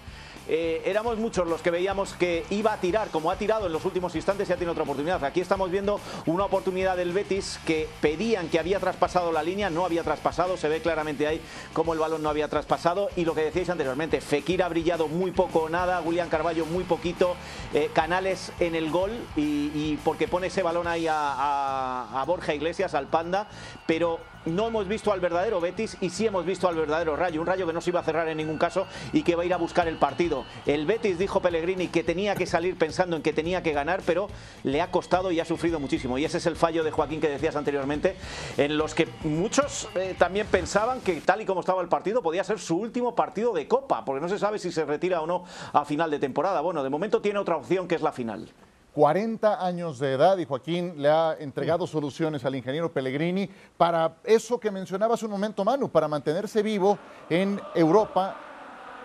eh, 0.47 0.81
éramos 0.85 1.17
muchos 1.17 1.47
los 1.47 1.61
que 1.61 1.71
veíamos 1.71 2.13
que 2.13 2.45
iba 2.49 2.73
a 2.73 2.79
tirar, 2.79 3.09
como 3.09 3.31
ha 3.31 3.37
tirado 3.37 3.67
en 3.67 3.73
los 3.73 3.85
últimos 3.85 4.15
instantes 4.15 4.49
y 4.49 4.53
ha 4.53 4.55
tenido 4.55 4.71
otra 4.71 4.83
oportunidad. 4.83 5.23
Aquí 5.23 5.41
estamos 5.41 5.71
viendo 5.71 5.99
una 6.25 6.45
oportunidad 6.45 6.97
del 6.97 7.11
Betis 7.13 7.59
que 7.65 7.87
pedían 8.01 8.49
que 8.49 8.59
había 8.59 8.79
traspasado 8.79 9.31
la 9.31 9.43
línea, 9.43 9.69
no 9.69 9.85
había 9.85 10.03
traspasado, 10.03 10.57
se 10.57 10.69
ve 10.69 10.81
claramente 10.81 11.27
ahí 11.27 11.41
cómo 11.73 11.93
el 11.93 11.99
balón 11.99 12.21
no 12.21 12.29
había 12.29 12.47
traspasado 12.47 13.09
y 13.15 13.25
lo 13.25 13.33
que 13.33 13.41
decíais 13.41 13.69
anteriormente, 13.69 14.21
Fekir 14.21 14.63
ha 14.63 14.69
brillado 14.69 15.07
muy 15.07 15.31
poco 15.31 15.63
o 15.63 15.69
nada, 15.69 16.01
William 16.01 16.29
Carballo 16.29 16.65
muy 16.65 16.83
poquito, 16.83 17.35
eh, 17.73 17.89
Canales 17.93 18.51
en 18.59 18.75
el 18.75 18.91
gol 18.91 19.11
y, 19.35 19.97
porque 20.03 20.27
pone 20.27 20.47
ese 20.47 20.63
balón 20.63 20.87
ahí 20.87 21.07
a 21.09 22.23
Borja 22.27 22.53
Iglesias, 22.53 22.93
al 22.93 23.07
Panda, 23.07 23.47
pero 23.85 24.19
no 24.45 24.67
hemos 24.67 24.87
visto 24.87 25.11
al 25.11 25.19
verdadero 25.19 25.59
Betis 25.59 25.97
y 26.01 26.09
sí 26.09 26.25
hemos 26.25 26.45
visto 26.45 26.67
al 26.67 26.75
verdadero 26.75 27.15
Rayo, 27.15 27.41
un 27.41 27.47
Rayo 27.47 27.67
que 27.67 27.73
no 27.73 27.81
se 27.81 27.89
iba 27.89 27.99
a 27.99 28.03
cerrar 28.03 28.27
en 28.27 28.37
ningún 28.37 28.57
caso 28.57 28.87
y 29.13 29.23
que 29.23 29.35
va 29.35 29.43
a 29.43 29.45
ir 29.45 29.53
a 29.53 29.57
buscar 29.57 29.87
el 29.87 29.97
partido. 29.97 30.45
El 30.65 30.85
Betis 30.85 31.17
dijo 31.17 31.41
Pellegrini 31.41 31.87
que 31.87 32.03
tenía 32.03 32.35
que 32.35 32.45
salir 32.45 32.77
pensando 32.77 33.15
en 33.15 33.21
que 33.21 33.33
tenía 33.33 33.63
que 33.63 33.73
ganar, 33.73 34.01
pero 34.05 34.27
le 34.63 34.81
ha 34.81 34.91
costado 34.91 35.31
y 35.31 35.39
ha 35.39 35.45
sufrido 35.45 35.79
muchísimo. 35.79 36.17
Y 36.17 36.25
ese 36.25 36.37
es 36.37 36.45
el 36.45 36.55
fallo 36.55 36.83
de 36.83 36.91
Joaquín 36.91 37.21
que 37.21 37.29
decías 37.29 37.55
anteriormente, 37.55 38.15
en 38.57 38.77
los 38.77 38.93
que 38.93 39.07
muchos 39.23 39.89
eh, 39.95 40.15
también 40.17 40.47
pensaban 40.47 41.01
que 41.01 41.21
tal 41.21 41.41
y 41.41 41.45
como 41.45 41.61
estaba 41.61 41.81
el 41.81 41.89
partido 41.89 42.21
podía 42.21 42.43
ser 42.43 42.59
su 42.59 42.77
último 42.77 43.15
partido 43.15 43.53
de 43.53 43.67
Copa, 43.67 44.05
porque 44.05 44.21
no 44.21 44.29
se 44.29 44.39
sabe 44.39 44.59
si 44.59 44.71
se 44.71 44.85
retira 44.85 45.21
o 45.21 45.27
no 45.27 45.43
a 45.73 45.85
final 45.85 46.11
de 46.11 46.19
temporada. 46.19 46.61
Bueno, 46.61 46.83
de 46.83 46.89
momento 46.89 47.21
tiene 47.21 47.39
otra 47.39 47.57
opción 47.57 47.87
que 47.87 47.95
es 47.95 48.01
la 48.01 48.11
final. 48.11 48.49
40 48.95 49.65
años 49.65 49.99
de 49.99 50.13
edad 50.13 50.37
y 50.37 50.45
Joaquín 50.45 50.93
le 51.01 51.09
ha 51.09 51.35
entregado 51.37 51.85
soluciones 51.85 52.45
al 52.45 52.55
ingeniero 52.55 52.93
Pellegrini 52.93 53.49
para 53.75 54.19
eso 54.23 54.57
que 54.57 54.71
mencionaba 54.71 55.15
hace 55.15 55.25
un 55.25 55.31
momento 55.31 55.65
Manu, 55.65 55.89
para 55.89 56.07
mantenerse 56.07 56.63
vivo 56.63 56.97
en 57.29 57.59
Europa, 57.75 58.37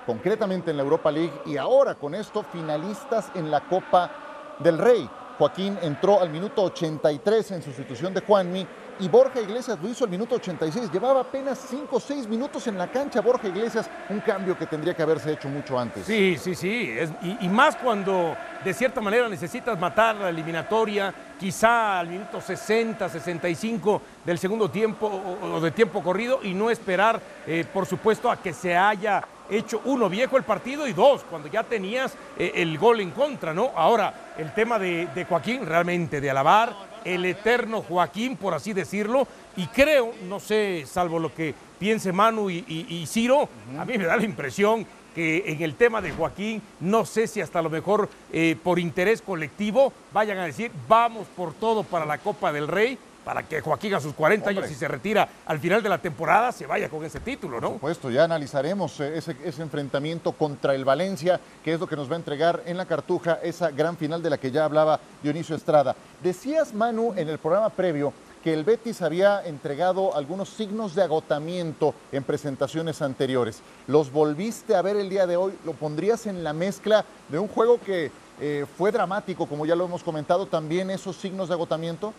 concretamente 0.07 0.71
en 0.71 0.77
la 0.77 0.85
Europa 0.85 1.11
League 1.11 1.33
y 1.45 1.57
ahora 1.57 1.97
con 1.97 2.15
esto 2.15 2.45
finalistas 2.45 3.33
en 3.35 3.51
la 3.51 3.69
Copa 3.69 4.57
del 4.61 4.79
Rey. 4.79 5.11
Joaquín 5.37 5.77
entró 5.83 6.21
al 6.21 6.31
minuto 6.31 6.63
83 6.63 7.51
en 7.51 7.63
sustitución 7.63 8.15
de 8.15 8.21
Juanmi 8.21 8.65
y 9.01 9.09
Borja 9.09 9.41
Iglesias 9.41 9.79
lo 9.83 9.89
hizo 9.89 10.05
al 10.05 10.11
minuto 10.11 10.35
86. 10.35 10.93
Llevaba 10.93 11.23
apenas 11.23 11.59
5 11.71 11.97
o 11.97 12.01
6 12.01 12.29
minutos 12.29 12.67
en 12.67 12.77
la 12.77 12.89
cancha 12.89 13.21
Borja 13.21 13.49
Iglesias, 13.49 13.89
un 14.11 14.21
cambio 14.21 14.57
que 14.57 14.67
tendría 14.67 14.95
que 14.95 15.03
haberse 15.03 15.33
hecho 15.33 15.49
mucho 15.49 15.79
antes. 15.79 16.07
Sí, 16.07 16.37
sí, 16.39 16.55
sí. 16.55 16.95
y, 17.41 17.49
más 17.49 17.77
cuando 17.77 18.37
de 18.63 18.75
cierta 18.75 19.01
manera 19.01 19.29
necesitas 19.29 19.79
matar 19.79 20.17
la 20.17 20.29
eliminatoria, 20.29 21.13
quizá 21.39 21.99
al 21.99 22.09
minuto 22.09 22.41
60, 22.41 23.09
65 23.09 24.03
del 24.25 24.39
segundo 24.39 24.71
tiempo 24.71 25.07
o, 25.43 25.61
de 25.61 25.71
tiempo 25.71 26.03
corrido 26.03 26.41
y 26.43 26.53
no 26.53 26.71
esperar, 26.71 27.21
eh, 27.47 27.65
por 27.73 27.87
supuesto, 27.87 28.31
a 28.31 28.37
que 28.37 28.53
se 28.53 28.77
haya 28.77 29.25
hecho 29.49 29.81
uno 29.87 30.09
viejo 30.09 30.37
el 30.37 30.45
partido 30.45 30.87
y 30.87 30.93
dos, 30.93 31.25
cuando 31.29 31.49
ya 31.49 31.65
tenías 31.65 32.15
eh, 32.39 32.53
el 32.57 32.79
gol 32.79 33.01
en 33.01 33.11
contra, 33.11 33.55
¿no? 33.55 33.73
Ahora, 33.75 34.33
el 34.37 34.53
tema 34.53 34.79
de, 34.79 35.09
de 35.15 35.25
Joaquín, 35.25 35.67
realmente 35.67 36.21
de 36.21 36.31
alabar 36.31 36.90
el 37.05 37.25
eterno 37.25 37.83
Joaquín, 37.83 38.37
por 38.37 38.55
así 38.55 38.73
decirlo, 38.73 39.27
y 39.57 39.67
creo, 39.69 40.13
no 40.29 40.41
sé, 40.41 40.85
salvo 40.87 41.19
lo 41.19 41.35
que 41.35 41.55
piense 41.79 42.13
Manu 42.13 42.51
y, 42.51 43.05
Ciro, 43.07 43.49
a 43.79 43.85
mí 43.85 43.99
me 43.99 44.05
da 44.05 44.17
la 44.17 44.25
impresión 44.25 44.87
que 45.15 45.45
en 45.47 45.63
el 45.63 45.75
tema 45.75 46.01
de 46.01 46.13
Joaquín, 46.13 46.63
no 46.79 47.05
sé 47.05 47.27
si 47.27 47.41
hasta 47.41 47.63
lo 47.63 47.71
mejor 47.71 48.09
eh, 48.33 48.57
por 48.63 48.79
interés 48.79 49.23
colectivo 49.23 49.93
vayan 50.13 50.39
a 50.39 50.45
decir, 50.45 50.71
vamos 50.89 51.27
por 51.37 51.53
todo 51.55 51.83
para 51.83 52.07
la 52.07 52.19
Copa 52.19 52.53
del 52.53 52.69
Rey, 52.69 52.97
para 53.31 53.45
que 53.45 53.61
Joaquín 53.61 53.95
a 53.95 54.01
sus 54.01 54.13
40 54.13 54.51
años, 54.51 54.67
si 54.67 54.75
se 54.75 54.89
retira 54.89 55.29
al 55.47 55.61
final 55.61 55.81
de 55.85 55.89
la 55.89 55.99
temporada, 55.99 56.51
se 56.51 56.67
vaya 56.67 56.89
con 56.89 57.05
ese 57.05 57.21
título, 57.21 57.61
¿no? 57.61 57.69
Por 57.69 57.77
supuesto, 57.77 58.11
ya 58.11 58.25
analizaremos 58.25 58.99
eh, 58.99 59.19
ese, 59.19 59.37
ese 59.45 59.63
enfrentamiento 59.63 60.33
contra 60.33 60.75
el 60.75 60.85
Valencia, 60.85 61.39
que 61.63 61.73
es 61.73 61.79
lo 61.79 61.87
que 61.87 61.95
nos 61.95 62.11
va 62.11 62.15
a 62.15 62.17
entregar 62.17 62.61
en 62.67 62.77
la 62.77 62.87
Cartuja 62.87 63.39
esa 63.41 63.71
gran 63.71 63.97
final 63.97 64.21
de 64.21 64.31
la 64.31 64.39
que 64.39 64.51
ya 64.51 64.65
hablaba 64.65 64.99
Dionisio 65.23 65.55
Estrada. 65.55 65.95
Decías, 66.21 66.75
Manu, 66.75 67.13
en 67.17 67.29
el 67.29 67.39
programa 67.39 67.71
previo, 67.71 68.13
que 68.43 68.53
el 68.53 68.65
Betis 68.65 69.01
había 69.01 69.45
entregado 69.45 70.17
algunos 70.17 70.49
signos 70.49 70.97
de 70.97 71.05
agotamiento 71.05 71.95
en 72.11 72.25
presentaciones 72.25 73.01
anteriores. 73.01 73.61
¿Los 73.87 74.11
volviste 74.11 74.75
a 74.75 74.83
ver 74.83 74.97
el 74.97 75.09
día 75.09 75.29
de 75.29 75.37
hoy? 75.37 75.53
¿Lo 75.65 75.75
pondrías 75.75 76.27
en 76.27 76.43
la 76.43 76.53
mezcla 76.53 77.05
de 77.29 77.39
un 77.39 77.47
juego 77.47 77.79
que 77.79 78.11
eh, 78.41 78.67
fue 78.77 78.91
dramático, 78.91 79.47
como 79.47 79.67
ya 79.67 79.77
lo 79.77 79.85
hemos 79.85 80.03
comentado, 80.03 80.47
también 80.47 80.91
esos 80.91 81.15
signos 81.15 81.47
de 81.47 81.55
agotamiento? 81.55 82.13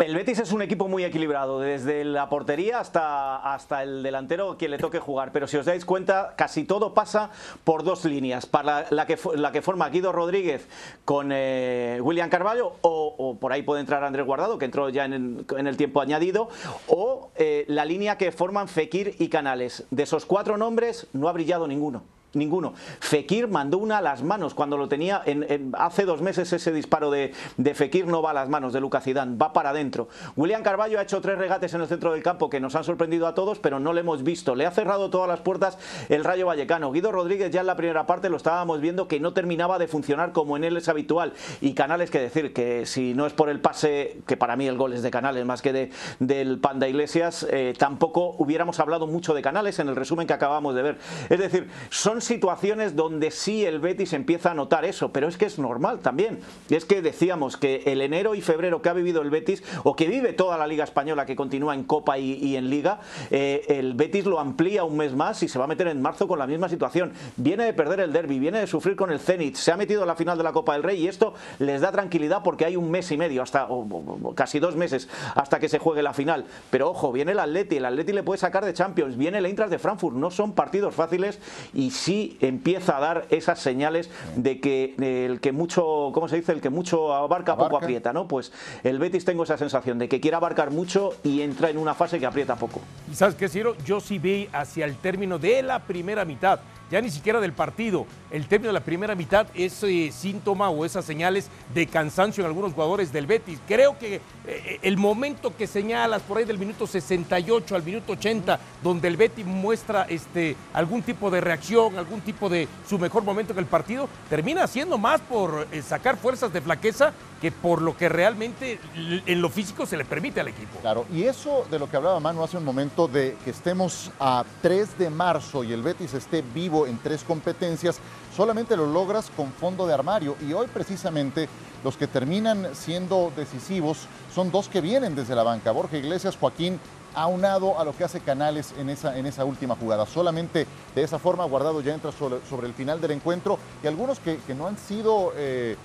El 0.00 0.14
Betis 0.14 0.38
es 0.38 0.52
un 0.52 0.62
equipo 0.62 0.86
muy 0.86 1.04
equilibrado, 1.04 1.58
desde 1.58 2.04
la 2.04 2.28
portería 2.28 2.78
hasta, 2.78 3.36
hasta 3.52 3.82
el 3.82 4.02
delantero 4.04 4.56
quien 4.56 4.70
le 4.70 4.78
toque 4.78 5.00
jugar. 5.00 5.32
Pero 5.32 5.48
si 5.48 5.56
os 5.56 5.66
dais 5.66 5.84
cuenta, 5.84 6.34
casi 6.36 6.64
todo 6.64 6.94
pasa 6.94 7.30
por 7.64 7.82
dos 7.82 8.04
líneas. 8.04 8.46
Para 8.46 8.86
la, 8.90 9.06
que, 9.06 9.18
la 9.34 9.50
que 9.50 9.60
forma 9.60 9.88
Guido 9.88 10.12
Rodríguez 10.12 10.68
con 11.04 11.30
eh, 11.32 11.98
William 12.00 12.30
Carvalho, 12.30 12.74
o, 12.82 13.36
por 13.40 13.52
ahí 13.52 13.62
puede 13.62 13.80
entrar 13.80 14.04
Andrés 14.04 14.24
Guardado, 14.24 14.56
que 14.58 14.66
entró 14.66 14.88
ya 14.88 15.04
en 15.04 15.44
el, 15.56 15.76
tiempo 15.76 16.00
añadido, 16.00 16.48
o 16.86 17.30
eh, 17.36 17.64
la 17.66 17.84
línea 17.84 18.16
que 18.16 18.30
forman 18.30 18.68
Fekir 18.68 19.16
y 19.18 19.28
Canales. 19.28 19.84
De 19.90 20.04
esos 20.04 20.26
cuatro 20.26 20.56
nombres 20.56 21.08
no 21.12 21.28
ha 21.28 21.32
brillado 21.32 21.66
ninguno. 21.66 22.17
Ninguno. 22.34 22.74
Fekir 23.00 23.48
mandó 23.48 23.78
una 23.78 23.98
a 23.98 24.02
las 24.02 24.22
manos 24.22 24.52
cuando 24.52 24.76
lo 24.76 24.86
tenía 24.86 25.22
en, 25.24 25.72
hace 25.78 26.04
dos 26.04 26.20
meses 26.20 26.52
ese 26.52 26.72
disparo 26.72 27.10
de, 27.10 27.32
Fekir 27.74 28.06
no 28.06 28.20
va 28.20 28.30
a 28.30 28.34
las 28.34 28.50
manos 28.50 28.74
de 28.74 28.80
Lucas 28.80 29.04
Zidane, 29.04 29.36
va 29.36 29.52
para 29.54 29.70
adentro. 29.70 30.08
William 30.36 30.62
Carballo 30.62 30.98
ha 30.98 31.02
hecho 31.02 31.22
tres 31.22 31.38
regates 31.38 31.72
en 31.72 31.80
el 31.80 31.88
centro 31.88 32.12
del 32.12 32.22
campo 32.22 32.50
que 32.50 32.60
nos 32.60 32.74
han 32.74 32.84
sorprendido 32.84 33.26
a 33.26 33.34
todos, 33.34 33.58
pero 33.58 33.80
no 33.80 33.94
le 33.94 34.00
hemos 34.00 34.22
visto. 34.24 34.54
Le 34.54 34.66
ha 34.66 34.70
cerrado 34.70 35.08
todas 35.08 35.26
las 35.26 35.40
puertas 35.40 35.78
el 36.10 36.22
Rayo 36.22 36.46
Vallecano. 36.46 36.92
Guido 36.92 37.12
Rodríguez 37.12 37.50
ya 37.50 37.62
en 37.62 37.66
la 37.66 37.76
primera 37.76 38.06
parte 38.06 38.28
lo 38.28 38.36
estábamos 38.36 38.80
viendo 38.80 39.08
que 39.08 39.20
no 39.20 39.32
terminaba 39.32 39.78
de 39.78 39.88
funcionar 39.88 40.32
como 40.32 40.56
en 40.56 40.64
él 40.64 40.76
es 40.76 40.88
habitual. 40.88 41.32
Y 41.62 41.72
Canales, 41.72 42.10
que 42.10 42.20
decir 42.20 42.52
que 42.52 42.84
si 42.84 43.14
no 43.14 43.26
es 43.26 43.32
por 43.32 43.48
el 43.48 43.60
pase, 43.60 44.20
que 44.26 44.36
para 44.36 44.56
mí 44.56 44.66
el 44.66 44.76
gol 44.76 44.92
es 44.92 45.02
de 45.02 45.10
Canales 45.10 45.46
más 45.46 45.62
que 45.62 45.72
de, 45.72 45.90
del 46.18 46.58
Panda 46.58 46.88
Iglesias, 46.88 47.46
eh, 47.50 47.72
tampoco 47.78 48.34
hubiéramos 48.38 48.80
hablado 48.80 49.06
mucho 49.06 49.32
de 49.32 49.40
Canales 49.40 49.78
en 49.78 49.88
el 49.88 49.96
resumen 49.96 50.26
que 50.26 50.34
acabamos 50.34 50.74
de 50.74 50.82
ver. 50.82 50.98
Es 51.30 51.38
decir, 51.38 51.70
son 51.88 52.18
situaciones 52.28 52.94
donde 52.94 53.30
sí 53.30 53.64
el 53.64 53.80
Betis 53.80 54.12
empieza 54.12 54.52
a 54.52 54.54
notar 54.54 54.84
eso, 54.84 55.12
pero 55.12 55.26
es 55.26 55.36
que 55.36 55.46
es 55.46 55.58
normal 55.58 55.98
también. 56.00 56.38
Es 56.70 56.84
que 56.84 57.02
decíamos 57.02 57.56
que 57.56 57.82
el 57.86 58.00
enero 58.00 58.34
y 58.34 58.40
febrero 58.40 58.80
que 58.82 58.88
ha 58.88 58.92
vivido 58.92 59.22
el 59.22 59.30
Betis, 59.30 59.64
o 59.82 59.96
que 59.96 60.06
vive 60.06 60.32
toda 60.32 60.56
la 60.56 60.66
Liga 60.66 60.84
Española 60.84 61.26
que 61.26 61.34
continúa 61.34 61.74
en 61.74 61.84
Copa 61.84 62.18
y, 62.18 62.56
en 62.56 62.70
Liga, 62.70 63.00
eh, 63.30 63.64
el 63.68 63.94
Betis 63.94 64.26
lo 64.26 64.38
amplía 64.38 64.84
un 64.84 64.96
mes 64.96 65.14
más 65.14 65.42
y 65.42 65.48
se 65.48 65.58
va 65.58 65.64
a 65.64 65.68
meter 65.68 65.88
en 65.88 66.00
marzo 66.00 66.28
con 66.28 66.38
la 66.38 66.46
misma 66.46 66.68
situación. 66.68 67.12
Viene 67.36 67.64
de 67.64 67.72
perder 67.72 68.00
el 68.00 68.12
derby, 68.12 68.38
viene 68.38 68.60
de 68.60 68.66
sufrir 68.66 68.94
con 68.94 69.10
el 69.10 69.18
Zenit, 69.18 69.56
se 69.56 69.72
ha 69.72 69.76
metido 69.76 70.02
a 70.02 70.06
la 70.06 70.14
final 70.14 70.36
de 70.38 70.44
la 70.44 70.52
Copa 70.52 70.74
del 70.74 70.82
Rey 70.82 71.02
y 71.02 71.08
esto 71.08 71.34
les 71.58 71.80
da 71.80 71.90
tranquilidad 71.90 72.42
porque 72.44 72.64
hay 72.64 72.76
un 72.76 72.90
mes 72.90 73.10
y 73.10 73.16
medio, 73.16 73.42
hasta 73.42 73.66
o, 73.68 74.34
casi 74.34 74.58
dos 74.58 74.76
meses, 74.76 75.08
hasta 75.34 75.58
que 75.58 75.68
se 75.68 75.78
juegue 75.78 76.02
la 76.02 76.12
final. 76.12 76.44
Pero 76.70 76.90
ojo, 76.90 77.10
viene 77.10 77.32
el 77.32 77.38
Atleti, 77.38 77.76
el 77.76 77.86
Atleti 77.86 78.12
le 78.12 78.22
puede 78.22 78.38
sacar 78.38 78.64
de 78.64 78.74
Champions, 78.74 79.16
viene 79.16 79.38
el 79.38 79.46
Eintracht 79.46 79.70
de 79.70 79.78
Frankfurt, 79.78 80.16
no 80.16 80.30
son 80.30 80.52
partidos 80.52 80.94
fáciles 80.94 81.40
y 81.72 81.90
sí 82.08 82.38
empieza 82.40 82.96
a 82.96 83.00
dar 83.00 83.26
esas 83.28 83.58
señales 83.58 84.08
de 84.34 84.60
que 84.60 84.94
el 84.98 85.40
que 85.40 85.52
mucho, 85.52 86.10
¿cómo 86.14 86.26
se 86.26 86.36
dice? 86.36 86.52
El 86.52 86.62
que 86.62 86.70
mucho 86.70 87.12
abarca, 87.12 87.54
poco 87.54 87.76
aprieta, 87.76 88.14
¿no? 88.14 88.26
Pues 88.26 88.50
el 88.82 88.98
Betis 88.98 89.26
tengo 89.26 89.42
esa 89.42 89.58
sensación 89.58 89.98
de 89.98 90.08
que 90.08 90.18
quiere 90.18 90.34
abarcar 90.34 90.70
mucho 90.70 91.10
y 91.22 91.42
entra 91.42 91.68
en 91.68 91.76
una 91.76 91.92
fase 91.92 92.18
que 92.18 92.24
aprieta 92.24 92.56
poco. 92.56 92.80
¿Y 93.12 93.14
sabes 93.14 93.34
qué, 93.34 93.46
Ciro? 93.46 93.76
Yo 93.84 94.00
sí 94.00 94.18
vi 94.18 94.48
hacia 94.54 94.86
el 94.86 94.96
término 94.96 95.38
de 95.38 95.62
la 95.62 95.80
primera 95.80 96.24
mitad 96.24 96.60
ya 96.90 97.00
ni 97.00 97.10
siquiera 97.10 97.40
del 97.40 97.52
partido. 97.52 98.06
El 98.30 98.46
término 98.46 98.68
de 98.68 98.74
la 98.74 98.84
primera 98.84 99.14
mitad 99.14 99.46
es 99.54 99.82
eh, 99.82 100.10
síntoma 100.12 100.70
o 100.70 100.84
esas 100.84 101.04
señales 101.04 101.48
de 101.74 101.86
cansancio 101.86 102.42
en 102.42 102.48
algunos 102.48 102.72
jugadores 102.72 103.12
del 103.12 103.26
Betis. 103.26 103.58
Creo 103.66 103.98
que 103.98 104.20
eh, 104.46 104.78
el 104.82 104.96
momento 104.96 105.56
que 105.56 105.66
señalas 105.66 106.22
por 106.22 106.38
ahí 106.38 106.44
del 106.44 106.58
minuto 106.58 106.86
68 106.86 107.74
al 107.74 107.82
minuto 107.82 108.12
80, 108.12 108.58
donde 108.82 109.08
el 109.08 109.16
Betis 109.16 109.46
muestra 109.46 110.04
este, 110.08 110.56
algún 110.72 111.02
tipo 111.02 111.30
de 111.30 111.40
reacción, 111.40 111.98
algún 111.98 112.20
tipo 112.20 112.48
de 112.48 112.68
su 112.88 112.98
mejor 112.98 113.24
momento 113.24 113.52
en 113.52 113.58
el 113.58 113.66
partido, 113.66 114.08
termina 114.28 114.66
siendo 114.66 114.98
más 114.98 115.20
por 115.20 115.66
eh, 115.72 115.82
sacar 115.82 116.16
fuerzas 116.16 116.52
de 116.52 116.60
flaqueza 116.60 117.12
que 117.40 117.52
por 117.52 117.82
lo 117.82 117.96
que 117.96 118.08
realmente 118.08 118.80
en 118.96 119.40
lo 119.40 119.48
físico 119.48 119.86
se 119.86 119.96
le 119.96 120.04
permite 120.04 120.40
al 120.40 120.48
equipo. 120.48 120.78
Claro, 120.80 121.06
y 121.12 121.22
eso 121.24 121.64
de 121.70 121.78
lo 121.78 121.88
que 121.88 121.96
hablaba 121.96 122.18
Manu 122.20 122.42
hace 122.42 122.56
un 122.56 122.64
momento, 122.64 123.06
de 123.06 123.36
que 123.44 123.50
estemos 123.50 124.10
a 124.18 124.44
3 124.62 124.98
de 124.98 125.10
marzo 125.10 125.62
y 125.62 125.72
el 125.72 125.82
Betis 125.82 126.14
esté 126.14 126.42
vivo 126.42 126.77
en 126.86 126.98
tres 126.98 127.24
competencias, 127.24 127.98
solamente 128.36 128.76
lo 128.76 128.86
logras 128.86 129.30
con 129.36 129.52
fondo 129.52 129.86
de 129.86 129.94
armario. 129.94 130.36
Y 130.46 130.52
hoy 130.52 130.66
precisamente 130.72 131.48
los 131.84 131.96
que 131.96 132.06
terminan 132.06 132.74
siendo 132.74 133.32
decisivos 133.36 134.06
son 134.34 134.50
dos 134.50 134.68
que 134.68 134.80
vienen 134.80 135.14
desde 135.14 135.34
la 135.34 135.42
banca, 135.42 135.72
Borja 135.72 135.96
Iglesias, 135.96 136.36
Joaquín 136.38 136.80
aunado 137.14 137.78
a 137.78 137.84
lo 137.84 137.96
que 137.96 138.04
hace 138.04 138.20
Canales 138.20 138.74
en 138.78 138.90
esa, 138.90 139.18
en 139.18 139.26
esa 139.26 139.44
última 139.44 139.74
jugada. 139.76 140.06
Solamente 140.06 140.66
de 140.94 141.02
esa 141.02 141.18
forma 141.18 141.44
Guardado 141.44 141.80
ya 141.80 141.94
entra 141.94 142.12
sobre, 142.12 142.66
el 142.66 142.74
final 142.74 143.00
del 143.00 143.12
encuentro 143.12 143.58
y 143.82 143.86
algunos 143.86 144.18
que, 144.20 144.38
no 144.54 144.66
han 144.66 144.78
sido 144.78 145.32
eh, 145.36 145.76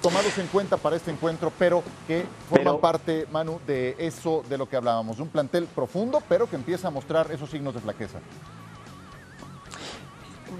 tomados 0.00 0.38
en 0.38 0.46
cuenta 0.46 0.76
para 0.76 0.96
este 0.96 1.10
encuentro, 1.10 1.52
pero 1.58 1.82
que 2.06 2.24
forman 2.48 2.78
parte, 2.78 3.26
Manu, 3.30 3.60
de 3.66 3.96
eso 3.98 4.42
de 4.48 4.58
lo 4.58 4.68
que 4.68 4.76
hablábamos. 4.76 5.18
Un 5.18 5.28
plantel 5.28 5.66
profundo, 5.66 6.22
pero 6.28 6.48
que 6.48 6.56
empieza 6.56 6.88
a 6.88 6.90
mostrar 6.90 7.30
esos 7.30 7.50
signos 7.50 7.74
de 7.74 7.80
flaqueza. 7.80 8.18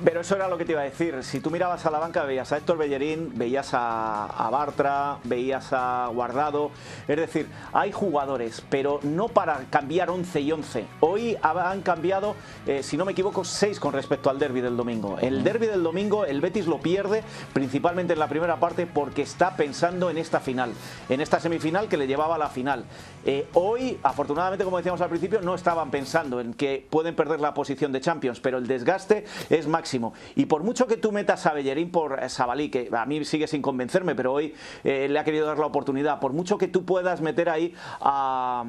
Pero 0.05 0.21
eso 0.21 0.37
era 0.37 0.49
lo 0.49 0.59
que 0.59 0.65
te 0.65 0.73
iba 0.73 0.83
a 0.83 0.85
decir. 0.85 1.23
Si 1.23 1.41
tú 1.41 1.51
mirabas 1.51 1.85
a 1.87 1.91
la 1.91 1.99
banca, 1.99 2.25
veías 2.25 2.53
a 2.53 2.59
Héctor 2.59 2.79
Bellerín, 2.79 3.33
veías 3.35 3.71
a, 3.73 4.49
Bartra, 4.53 5.19
veías 5.25 5.73
a 5.73 6.09
Guardado. 6.13 6.71
Es 7.07 7.17
decir, 7.17 7.49
hay 7.73 7.91
jugadores, 7.91 8.63
pero 8.69 9.01
no 9.03 9.29
para 9.29 9.59
cambiar 9.71 10.11
11 10.11 10.41
y 10.41 10.53
11. 10.53 10.85
Hoy 11.01 11.37
han 11.43 11.81
cambiado, 11.83 12.37
eh, 12.67 12.83
si 12.83 12.97
no 12.97 13.05
me 13.05 13.13
equivoco, 13.13 13.45
6 13.45 13.81
con 13.81 13.93
respecto 13.93 14.31
al 14.31 14.39
derby 14.39 14.61
del 14.61 14.77
domingo. 14.77 15.19
El 15.19 15.43
derby 15.43 15.67
del 15.67 15.83
domingo, 15.83 16.25
el 16.27 16.41
Betis 16.41 16.67
lo 16.67 16.79
pierde, 16.79 17.23
principalmente 17.53 18.13
en 18.13 18.19
la 18.19 18.29
primera 18.29 18.57
parte, 18.57 18.87
porque 18.87 19.23
está 19.23 19.57
pensando 19.57 20.11
en 20.11 20.19
esta 20.19 20.41
final, 20.41 20.73
en 21.09 21.21
esta 21.21 21.41
semifinal 21.41 21.89
que 21.89 21.97
le 21.97 22.07
llevaba 22.07 22.35
a 22.35 22.39
la 22.39 22.49
final. 22.49 22.85
Eh, 23.25 23.47
hoy, 23.55 23.99
afortunadamente, 24.03 24.65
como 24.65 24.77
decíamos 24.77 25.01
al 25.01 25.09
principio, 25.09 25.41
no 25.41 25.55
estaban 25.55 25.91
pensando 25.91 26.41
en 26.41 26.55
que 26.55 26.87
pueden 26.89 27.15
perder 27.15 27.41
la 27.41 27.55
posición 27.55 27.93
de 27.93 28.01
Champions, 28.01 28.41
pero 28.41 28.59
el 28.59 28.67
desgaste 28.67 29.25
es 29.51 29.67
más 29.67 29.78
máximo. 29.79 30.13
Y 30.35 30.47
por 30.47 30.65
mucho 30.65 30.89
que 30.89 30.97
tú 30.97 31.13
metas 31.13 31.47
a 31.47 31.53
Bellerín 31.53 31.93
por 31.93 32.29
Sabalí, 32.29 32.69
que 32.69 32.91
a 32.93 33.07
mí 33.07 33.25
sigue 33.25 33.47
sin 33.47 33.63
convencerme, 33.63 34.17
pero 34.17 34.33
hoy 34.33 34.55
eh, 34.83 35.07
le 35.09 35.17
ha 35.21 35.23
querido 35.23 35.47
dar 35.47 35.59
la 35.61 35.67
oportunidad, 35.67 36.19
por 36.19 36.33
mucho 36.33 36.59
que 36.59 36.67
tú 36.67 36.85
puedas 36.85 37.21
meter 37.21 37.49
ahí 37.49 37.75
a, 38.01 38.65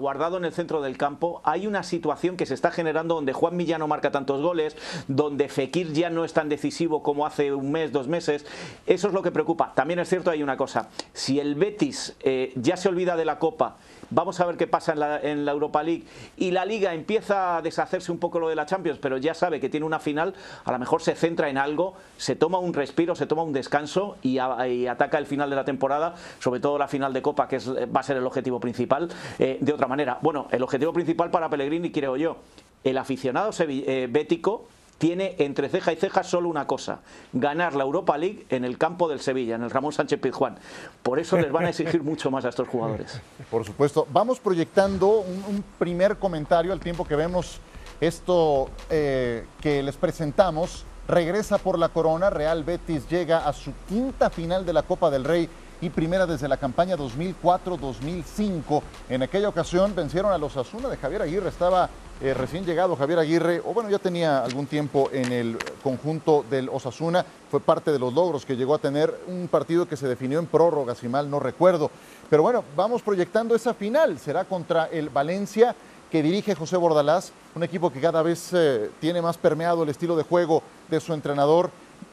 Guardado 0.00 0.38
en 0.38 0.46
el 0.46 0.52
centro 0.52 0.80
del 0.80 0.96
campo, 0.96 1.42
hay 1.44 1.66
una 1.66 1.82
situación 1.82 2.38
que 2.38 2.46
se 2.46 2.54
está 2.54 2.70
generando 2.70 3.16
donde 3.16 3.34
Juan 3.34 3.54
Millán 3.54 3.80
no 3.80 3.86
marca 3.86 4.10
tantos 4.10 4.40
goles, 4.40 4.76
donde 5.08 5.50
Fekir 5.50 5.92
ya 5.92 6.08
no 6.08 6.24
es 6.24 6.32
tan 6.32 6.48
decisivo 6.48 7.02
como 7.02 7.26
hace 7.26 7.52
un 7.52 7.70
mes, 7.70 7.92
dos 7.92 8.08
meses. 8.08 8.46
Eso 8.86 9.08
es 9.08 9.12
lo 9.12 9.20
que 9.20 9.30
preocupa. 9.30 9.74
También 9.74 9.98
es 9.98 10.08
cierto, 10.08 10.30
hay 10.30 10.42
una 10.42 10.56
cosa. 10.56 10.88
Si 11.12 11.38
el 11.38 11.54
Betis 11.54 12.16
eh, 12.20 12.52
ya 12.56 12.78
se 12.78 12.88
olvida 12.88 13.14
de 13.14 13.26
la 13.26 13.38
Copa, 13.38 13.76
vamos 14.10 14.40
a 14.40 14.46
ver 14.46 14.56
qué 14.56 14.66
pasa 14.66 14.92
en 15.22 15.44
la, 15.44 15.52
Europa 15.52 15.82
League 15.82 16.04
y 16.36 16.50
la 16.50 16.64
Liga 16.64 16.94
empieza 16.94 17.56
a 17.56 17.62
deshacerse 17.62 18.12
un 18.12 18.18
poco 18.18 18.38
lo 18.38 18.48
de 18.48 18.54
la 18.54 18.66
Champions, 18.66 18.98
pero 19.00 19.16
ya 19.16 19.34
sabe 19.34 19.60
que 19.60 19.68
tiene 19.68 19.86
una 19.86 19.98
final, 19.98 20.34
a 20.64 20.72
lo 20.72 20.78
mejor 20.78 21.02
se 21.02 21.14
centra 21.14 21.48
en 21.48 21.58
algo, 21.58 21.94
se 22.16 22.36
toma 22.36 22.58
un 22.58 22.74
respiro, 22.74 23.14
se 23.14 23.26
toma 23.26 23.42
un 23.42 23.52
descanso 23.52 24.16
y, 24.22 24.38
ataca 24.38 25.18
el 25.18 25.26
final 25.26 25.50
de 25.50 25.56
la 25.56 25.64
temporada, 25.64 26.14
sobre 26.38 26.60
todo 26.60 26.78
la 26.78 26.88
final 26.88 27.12
de 27.12 27.22
Copa, 27.22 27.48
que 27.48 27.56
es, 27.56 27.68
va 27.68 28.00
a 28.00 28.02
ser 28.02 28.16
el 28.16 28.26
objetivo 28.26 28.60
principal, 28.60 29.08
eh, 29.38 29.58
de 29.60 29.72
otra 29.72 29.86
manera. 29.86 30.18
Bueno, 30.20 30.48
el 30.50 30.62
objetivo 30.62 30.92
principal 30.92 31.30
para 31.30 31.48
Pellegrini, 31.48 31.90
creo 31.90 32.16
yo, 32.16 32.36
el 32.84 32.98
aficionado 32.98 33.50
eh, 33.58 34.08
bético 34.10 34.66
tiene 35.00 35.34
entre 35.38 35.70
ceja 35.70 35.94
y 35.94 35.96
ceja 35.96 36.22
solo 36.22 36.50
una 36.50 36.66
cosa, 36.66 37.00
ganar 37.32 37.74
la 37.74 37.84
Europa 37.84 38.18
League 38.18 38.44
en 38.50 38.66
el 38.66 38.76
campo 38.76 39.08
del 39.08 39.20
Sevilla, 39.20 39.54
en 39.54 39.62
el 39.62 39.70
Ramón 39.70 39.94
Sánchez 39.94 40.20
Pizjuán. 40.20 40.58
Por 41.02 41.18
eso 41.18 41.38
les 41.38 41.50
van 41.50 41.64
a 41.64 41.70
exigir 41.70 42.02
mucho 42.02 42.30
más 42.30 42.44
a 42.44 42.50
estos 42.50 42.68
jugadores. 42.68 43.18
Por 43.50 43.64
supuesto. 43.64 44.06
Vamos 44.12 44.40
proyectando 44.40 45.08
un 45.20 45.64
primer 45.78 46.18
comentario 46.18 46.70
al 46.70 46.80
tiempo 46.80 47.06
que 47.06 47.16
vemos 47.16 47.60
esto 47.98 48.68
eh, 48.90 49.46
que 49.62 49.82
les 49.82 49.96
presentamos 49.96 50.84
regresa 51.08 51.56
por 51.56 51.78
la 51.78 51.88
corona. 51.88 52.28
Real 52.28 52.62
Betis 52.62 53.08
llega 53.08 53.48
a 53.48 53.54
su 53.54 53.72
quinta 53.88 54.28
final 54.28 54.66
de 54.66 54.74
la 54.74 54.82
Copa 54.82 55.10
del 55.10 55.24
Rey 55.24 55.48
y 55.80 55.88
primera 55.88 56.26
desde 56.26 56.46
la 56.46 56.58
campaña 56.58 56.96
2004-2005. 56.96 58.82
En 59.08 59.22
aquella 59.22 59.48
ocasión 59.48 59.94
vencieron 59.94 60.30
a 60.30 60.38
los 60.38 60.58
Asuna 60.58 60.88
de 60.88 60.98
Javier 60.98 61.22
Aguirre. 61.22 61.48
Estaba 61.48 61.88
eh, 62.20 62.34
recién 62.34 62.66
llegado 62.66 62.96
Javier 62.96 63.18
Aguirre, 63.18 63.62
o 63.64 63.72
bueno, 63.72 63.88
ya 63.88 63.98
tenía 63.98 64.44
algún 64.44 64.66
tiempo 64.66 65.08
en 65.10 65.32
el 65.32 65.56
conjunto 65.82 66.44
del 66.50 66.68
Osasuna, 66.68 67.24
fue 67.50 67.60
parte 67.60 67.92
de 67.92 67.98
los 67.98 68.12
logros 68.12 68.44
que 68.44 68.56
llegó 68.56 68.74
a 68.74 68.78
tener 68.78 69.18
un 69.26 69.48
partido 69.48 69.88
que 69.88 69.96
se 69.96 70.06
definió 70.06 70.38
en 70.38 70.46
prórroga, 70.46 70.94
si 70.94 71.08
mal 71.08 71.30
no 71.30 71.40
recuerdo. 71.40 71.90
Pero 72.28 72.42
bueno, 72.42 72.62
vamos 72.76 73.00
proyectando 73.00 73.54
esa 73.54 73.72
final, 73.72 74.18
será 74.18 74.44
contra 74.44 74.86
el 74.86 75.08
Valencia 75.08 75.74
que 76.10 76.22
dirige 76.22 76.54
José 76.54 76.76
Bordalás, 76.76 77.32
un 77.54 77.62
equipo 77.62 77.90
que 77.90 78.00
cada 78.00 78.20
vez 78.20 78.50
eh, 78.52 78.90
tiene 79.00 79.22
más 79.22 79.38
permeado 79.38 79.82
el 79.82 79.88
estilo 79.88 80.14
de 80.14 80.24
juego 80.24 80.62
de 80.90 81.00
su 81.00 81.14
entrenador, 81.14 81.70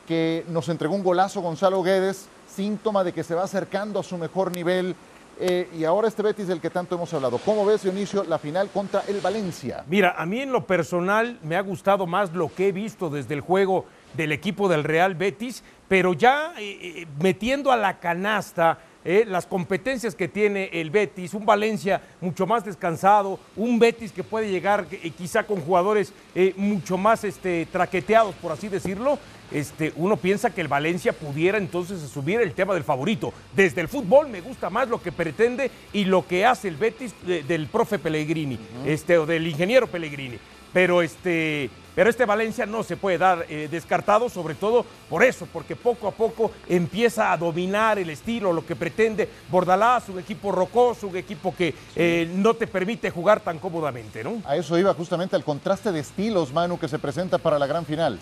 que 0.08 0.46
nos 0.48 0.70
entregó 0.70 0.96
un 0.96 1.04
golazo 1.04 1.42
Gonzalo 1.42 1.84
Guedes, 1.84 2.28
síntoma 2.56 3.04
de 3.04 3.12
que 3.12 3.24
se 3.24 3.36
va 3.36 3.44
acercando 3.44 4.00
a 4.00 4.04
su 4.04 4.18
mejor 4.18 4.54
nivel 4.54 4.96
eh, 5.40 5.70
y 5.78 5.84
ahora 5.84 6.08
este 6.08 6.24
Betis 6.24 6.48
del 6.48 6.60
que 6.60 6.70
tanto 6.70 6.96
hemos 6.96 7.14
hablado. 7.14 7.38
¿Cómo 7.40 7.66
ves, 7.66 7.84
Dionisio, 7.84 8.24
la 8.24 8.40
final 8.40 8.70
contra 8.70 9.04
el 9.08 9.22
Valencia? 9.22 9.84
Mira, 9.88 10.16
a 10.18 10.26
mí 10.26 10.42
en 10.42 10.52
lo 10.52 10.66
personal 10.66 11.40
me 11.44 11.56
ha 11.56 11.62
gustado 11.62 12.08
más 12.08 12.34
lo 12.34 12.54
que 12.54 12.70
he 12.70 12.72
visto 12.72 13.10
desde 13.10 13.36
el 13.36 13.42
juego 13.42 13.86
del 14.16 14.32
equipo 14.32 14.68
del 14.68 14.84
Real 14.84 15.16
Betis, 15.16 15.64
pero 15.88 16.14
ya 16.14 16.54
eh, 16.58 16.80
eh, 16.82 17.08
metiendo 17.22 17.72
a 17.72 17.78
la 17.78 18.00
canasta 18.00 18.80
las 19.28 19.46
competencias 19.46 20.16
que 20.16 20.28
tiene 20.28 20.70
el 20.74 20.90
Betis, 20.90 21.34
un 21.34 21.46
Valencia 21.46 22.02
mucho 22.20 22.46
más 22.46 22.66
descansado, 22.66 23.40
un 23.56 23.80
Betis 23.80 24.12
que 24.12 24.22
puede 24.22 24.52
llegar 24.52 24.86
quizá 25.18 25.44
con 25.44 25.62
jugadores 25.62 26.12
mucho 26.58 26.98
más 26.98 27.24
este, 27.24 27.66
traqueteados, 27.72 28.36
por 28.36 28.52
así 28.52 28.68
decirlo, 28.68 29.18
este, 29.52 29.94
uno 29.96 30.18
piensa 30.18 30.50
que 30.50 30.62
el 30.62 30.68
Valencia 30.68 31.14
pudiera 31.14 31.58
entonces 31.58 32.00
subir 32.10 32.42
el 32.42 32.54
tema 32.54 32.74
del 32.74 32.84
favorito. 32.84 33.34
Desde 33.56 33.82
el 33.82 33.88
fútbol 33.88 34.28
me 34.30 34.42
gusta 34.42 34.70
más 34.70 34.88
lo 34.90 35.02
que 35.02 35.12
pretende 35.12 35.72
y 35.94 36.06
lo 36.06 36.26
que 36.28 36.46
hace 36.46 36.68
el 36.68 36.76
Betis 36.76 37.14
del 37.26 37.68
profe 37.68 38.00
Pellegrini, 38.00 38.60
este, 38.86 39.18
o 39.18 39.26
del 39.26 39.48
ingeniero 39.48 39.88
Pellegrini. 39.88 40.38
Pero 40.74 41.02
este, 41.02 41.70
pero 41.96 42.12
este 42.12 42.26
Valencia 42.26 42.68
no 42.68 42.84
se 42.84 42.98
puede 42.98 43.18
dar 43.18 43.46
eh, 43.50 43.68
descartado, 43.72 44.30
sobre 44.30 44.54
todo 44.54 44.86
por 45.10 45.24
eso, 45.24 45.48
porque 45.52 45.76
poco 45.76 46.08
a 46.08 46.12
poco 46.12 46.52
empieza 46.70 47.32
a 47.32 47.38
dominar 47.38 47.98
el 47.98 48.10
estilo, 48.12 48.54
lo 48.54 48.64
que 48.64 48.76
pretende 48.76 49.28
Bordalás, 49.50 50.08
un 50.10 50.20
equipo 50.20 50.52
rocoso, 50.52 51.08
un 51.08 51.18
equipo 51.18 51.56
que 51.56 51.74
eh, 51.96 52.30
no 52.36 52.54
te 52.54 52.68
permite 52.68 53.10
jugar 53.10 53.40
tan 53.40 53.58
cómodamente, 53.58 54.24
¿no? 54.24 54.44
A 54.46 54.58
eso 54.58 54.78
iba 54.78 54.94
justamente 54.94 55.36
el 55.36 55.44
contraste 55.44 55.92
de 55.92 56.02
estilos, 56.02 56.54
Manu, 56.54 56.78
que 56.78 56.88
se 56.88 57.00
presenta 57.00 57.40
para 57.40 57.58
la 57.58 57.66
gran 57.66 57.86
final. 57.86 58.20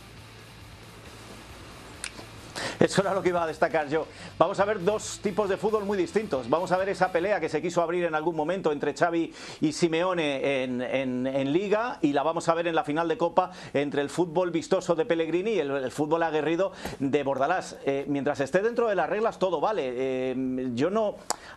Eso 2.80 3.02
era 3.02 3.14
lo 3.14 3.22
que 3.22 3.30
iba 3.30 3.42
a 3.42 3.48
destacar 3.48 3.88
yo. 3.88 4.06
Vamos 4.38 4.60
a 4.60 4.66
ver 4.66 4.84
dos 4.84 5.20
tipos 5.24 5.48
de 5.48 5.56
fútbol 5.56 5.86
muy 5.86 5.98
distintos. 5.98 6.50
Vamos 6.50 6.72
a 6.74 6.78
ver 6.78 6.90
esa 6.90 7.12
pelea 7.12 7.40
que 7.40 7.48
se 7.48 7.62
quiso 7.62 7.82
abrir 7.82 8.04
en 8.04 8.16
algún 8.16 8.36
momento 8.36 8.72
entre 8.72 8.94
Xavi 8.94 9.34
y 9.62 9.72
Simeone 9.72 10.64
en, 10.64 11.54
Liga 11.54 12.00
y 12.02 12.12
la 12.12 12.24
vamos 12.24 12.50
a 12.50 12.54
ver 12.54 12.68
en 12.68 12.76
la 12.76 12.84
final 12.84 13.08
de 13.08 13.18
Copa 13.18 13.52
entre 13.74 14.02
el 14.02 14.10
fútbol 14.10 14.52
vistoso 14.52 14.96
de 14.96 15.06
Pellegrini 15.06 15.52
y 15.52 15.60
el, 15.60 15.92
fútbol 15.92 16.24
aguerrido 16.24 16.74
de 17.00 17.24
Bordalás. 17.24 17.78
Eh, 17.86 18.06
mientras 18.10 18.40
esté 18.42 18.62
dentro 18.62 18.90
de 18.90 18.96
las 18.96 19.10
reglas 19.10 19.40
todo 19.40 19.62
vale. 19.62 19.94
Eh, 19.96 20.72
yo 20.74 20.90
no, 20.90 21.16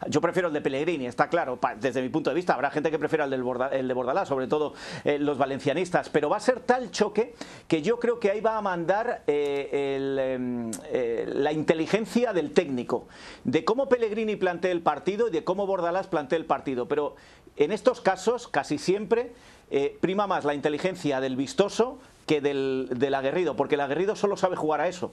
yo 0.09 0.21
prefiero 0.21 0.49
el 0.49 0.55
de 0.55 0.61
Pellegrini, 0.61 1.07
está 1.07 1.29
claro. 1.29 1.59
Desde 1.81 2.01
mi 2.01 2.11
punto 2.11 2.31
de 2.31 2.37
vista 2.37 2.55
habrá 2.55 2.71
gente 2.71 2.91
que 2.91 2.99
prefiera 2.99 3.25
el, 3.25 3.31
de 3.31 3.95
Bordalás, 3.95 4.29
sobre 4.29 4.47
todo 4.47 4.75
eh, 5.05 5.19
los 5.19 5.37
valencianistas. 5.37 6.11
Pero 6.11 6.29
va 6.29 6.37
a 6.37 6.41
ser 6.41 6.61
tal 6.61 6.93
choque 6.93 7.35
que 7.67 7.83
yo 7.83 7.99
creo 7.99 8.21
que 8.21 8.31
ahí 8.31 8.41
va 8.41 8.57
a 8.57 8.63
mandar 8.63 9.25
el 9.27 10.71
em, 11.15 11.29
la 11.43 11.53
inteligencia 11.53 12.33
del 12.33 12.53
técnico, 12.53 13.07
de 13.45 13.65
cómo 13.65 13.88
Pellegrini 13.88 14.37
plantea 14.37 14.73
el 14.73 14.83
partido 14.83 15.29
y 15.29 15.31
de 15.31 15.45
cómo 15.45 15.67
Bordalás 15.67 16.07
plantea 16.07 16.38
el 16.38 16.47
partido. 16.47 16.88
Pero 16.88 17.17
en 17.57 17.73
estos 17.73 18.00
casos, 18.00 18.49
casi 18.49 18.79
siempre, 18.79 19.33
eh, 19.71 19.97
prima 20.00 20.27
más 20.27 20.45
la 20.45 20.55
inteligencia 20.55 21.21
del 21.21 21.37
vistoso 21.37 21.99
que 22.27 22.41
del, 22.41 22.88
del 22.95 23.15
aguerrido, 23.15 23.57
porque 23.57 23.75
el 23.77 23.81
aguerrido 23.81 24.15
solo 24.17 24.37
sabe 24.37 24.57
jugar 24.57 24.81
a 24.81 24.88
eso. 24.88 25.12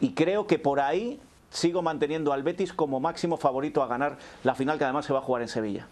Y 0.00 0.12
creo 0.12 0.46
que 0.46 0.58
por 0.58 0.80
ahí 0.80 1.20
sigo 1.50 1.82
manteniendo 1.82 2.32
al 2.32 2.42
Betis 2.42 2.72
como 2.72 3.00
máximo 3.00 3.36
favorito 3.36 3.82
a 3.82 3.86
ganar 3.86 4.18
la 4.42 4.54
final 4.54 4.78
que 4.78 4.84
además 4.84 5.06
se 5.06 5.12
va 5.12 5.20
a 5.20 5.22
jugar 5.22 5.42
en 5.42 5.48
Sevilla. 5.48 5.86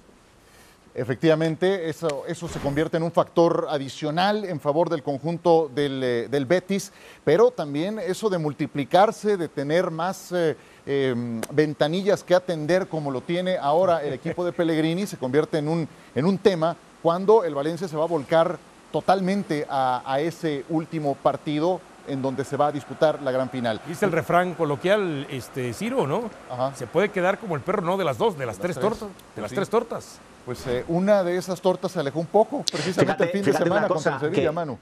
Efectivamente, 0.95 1.89
eso, 1.89 2.25
eso 2.29 2.49
se 2.49 2.59
convierte 2.59 2.99
en 2.99 3.03
un 3.03 3.13
factor 3.13 3.67
adicional 3.71 4.45
en 4.45 4.61
favor 4.61 4.91
del 4.91 5.03
conjunto 5.03 5.71
del, 5.75 6.03
eh, 6.05 6.45
Betis, 6.47 6.93
pero 7.25 7.51
también 7.51 7.99
eso 7.99 8.29
de 8.29 8.37
multiplicarse, 8.37 9.39
de 9.39 9.49
tener 9.49 9.91
más 9.91 10.33
eh, 10.33 10.55
em, 10.85 11.41
ventanillas 11.51 12.23
que 12.23 12.35
atender 12.35 12.89
como 12.89 13.11
lo 13.11 13.23
tiene 13.23 13.57
ahora 13.57 14.03
el 14.03 14.13
equipo 14.13 14.45
de 14.45 14.53
Pellegrini, 14.53 15.07
se 15.07 15.17
convierte 15.17 15.57
en 15.59 15.69
un, 15.69 15.89
en 16.15 16.27
un 16.27 16.37
tema 16.37 16.77
cuando 17.03 17.43
el 17.45 17.55
Valencia 17.55 17.89
se 17.89 17.97
va 17.97 18.05
a 18.05 18.09
volcar 18.09 18.59
totalmente 18.93 19.67
a, 19.71 20.19
ese 20.21 20.65
último 20.69 21.15
partido 21.15 21.81
en 22.07 22.23
donde 22.23 22.45
se 22.45 22.57
va 22.57 22.69
a 22.69 22.73
disputar 22.73 23.23
la 23.23 23.31
gran 23.31 23.51
final. 23.51 23.81
Dice 23.87 24.05
el 24.05 24.13
refrán 24.13 24.55
coloquial, 24.55 25.27
este 25.31 25.73
Ciro, 25.73 26.07
¿no? 26.07 26.31
Se 26.75 26.87
puede 26.87 27.11
quedar 27.11 27.39
como 27.39 27.55
el 27.57 27.63
perro, 27.63 27.83
no 27.83 27.97
de 27.97 28.05
las 28.05 28.19
dos, 28.19 28.37
de 28.39 28.47
las, 28.47 28.59
tres, 28.59 28.79
tortas, 28.79 29.09
de 29.35 29.43
las 29.43 29.53
tres 29.53 29.69
tortas. 29.69 30.19
Pues 30.45 30.67
eh, 30.67 30.85
una 30.89 31.23
de 31.23 31.37
esas 31.37 31.61
tortas 31.61 31.93
se 31.93 32.01
alejó 32.01 32.19
un 32.19 32.27
poco, 32.27 32.65
precisamente 32.71 33.25
el 33.25 33.31
fin 33.31 33.43
de 33.45 33.53
semana 33.53 33.87
contra 33.87 34.19
Sevilla, 34.19 34.51
Manu. 34.51 34.79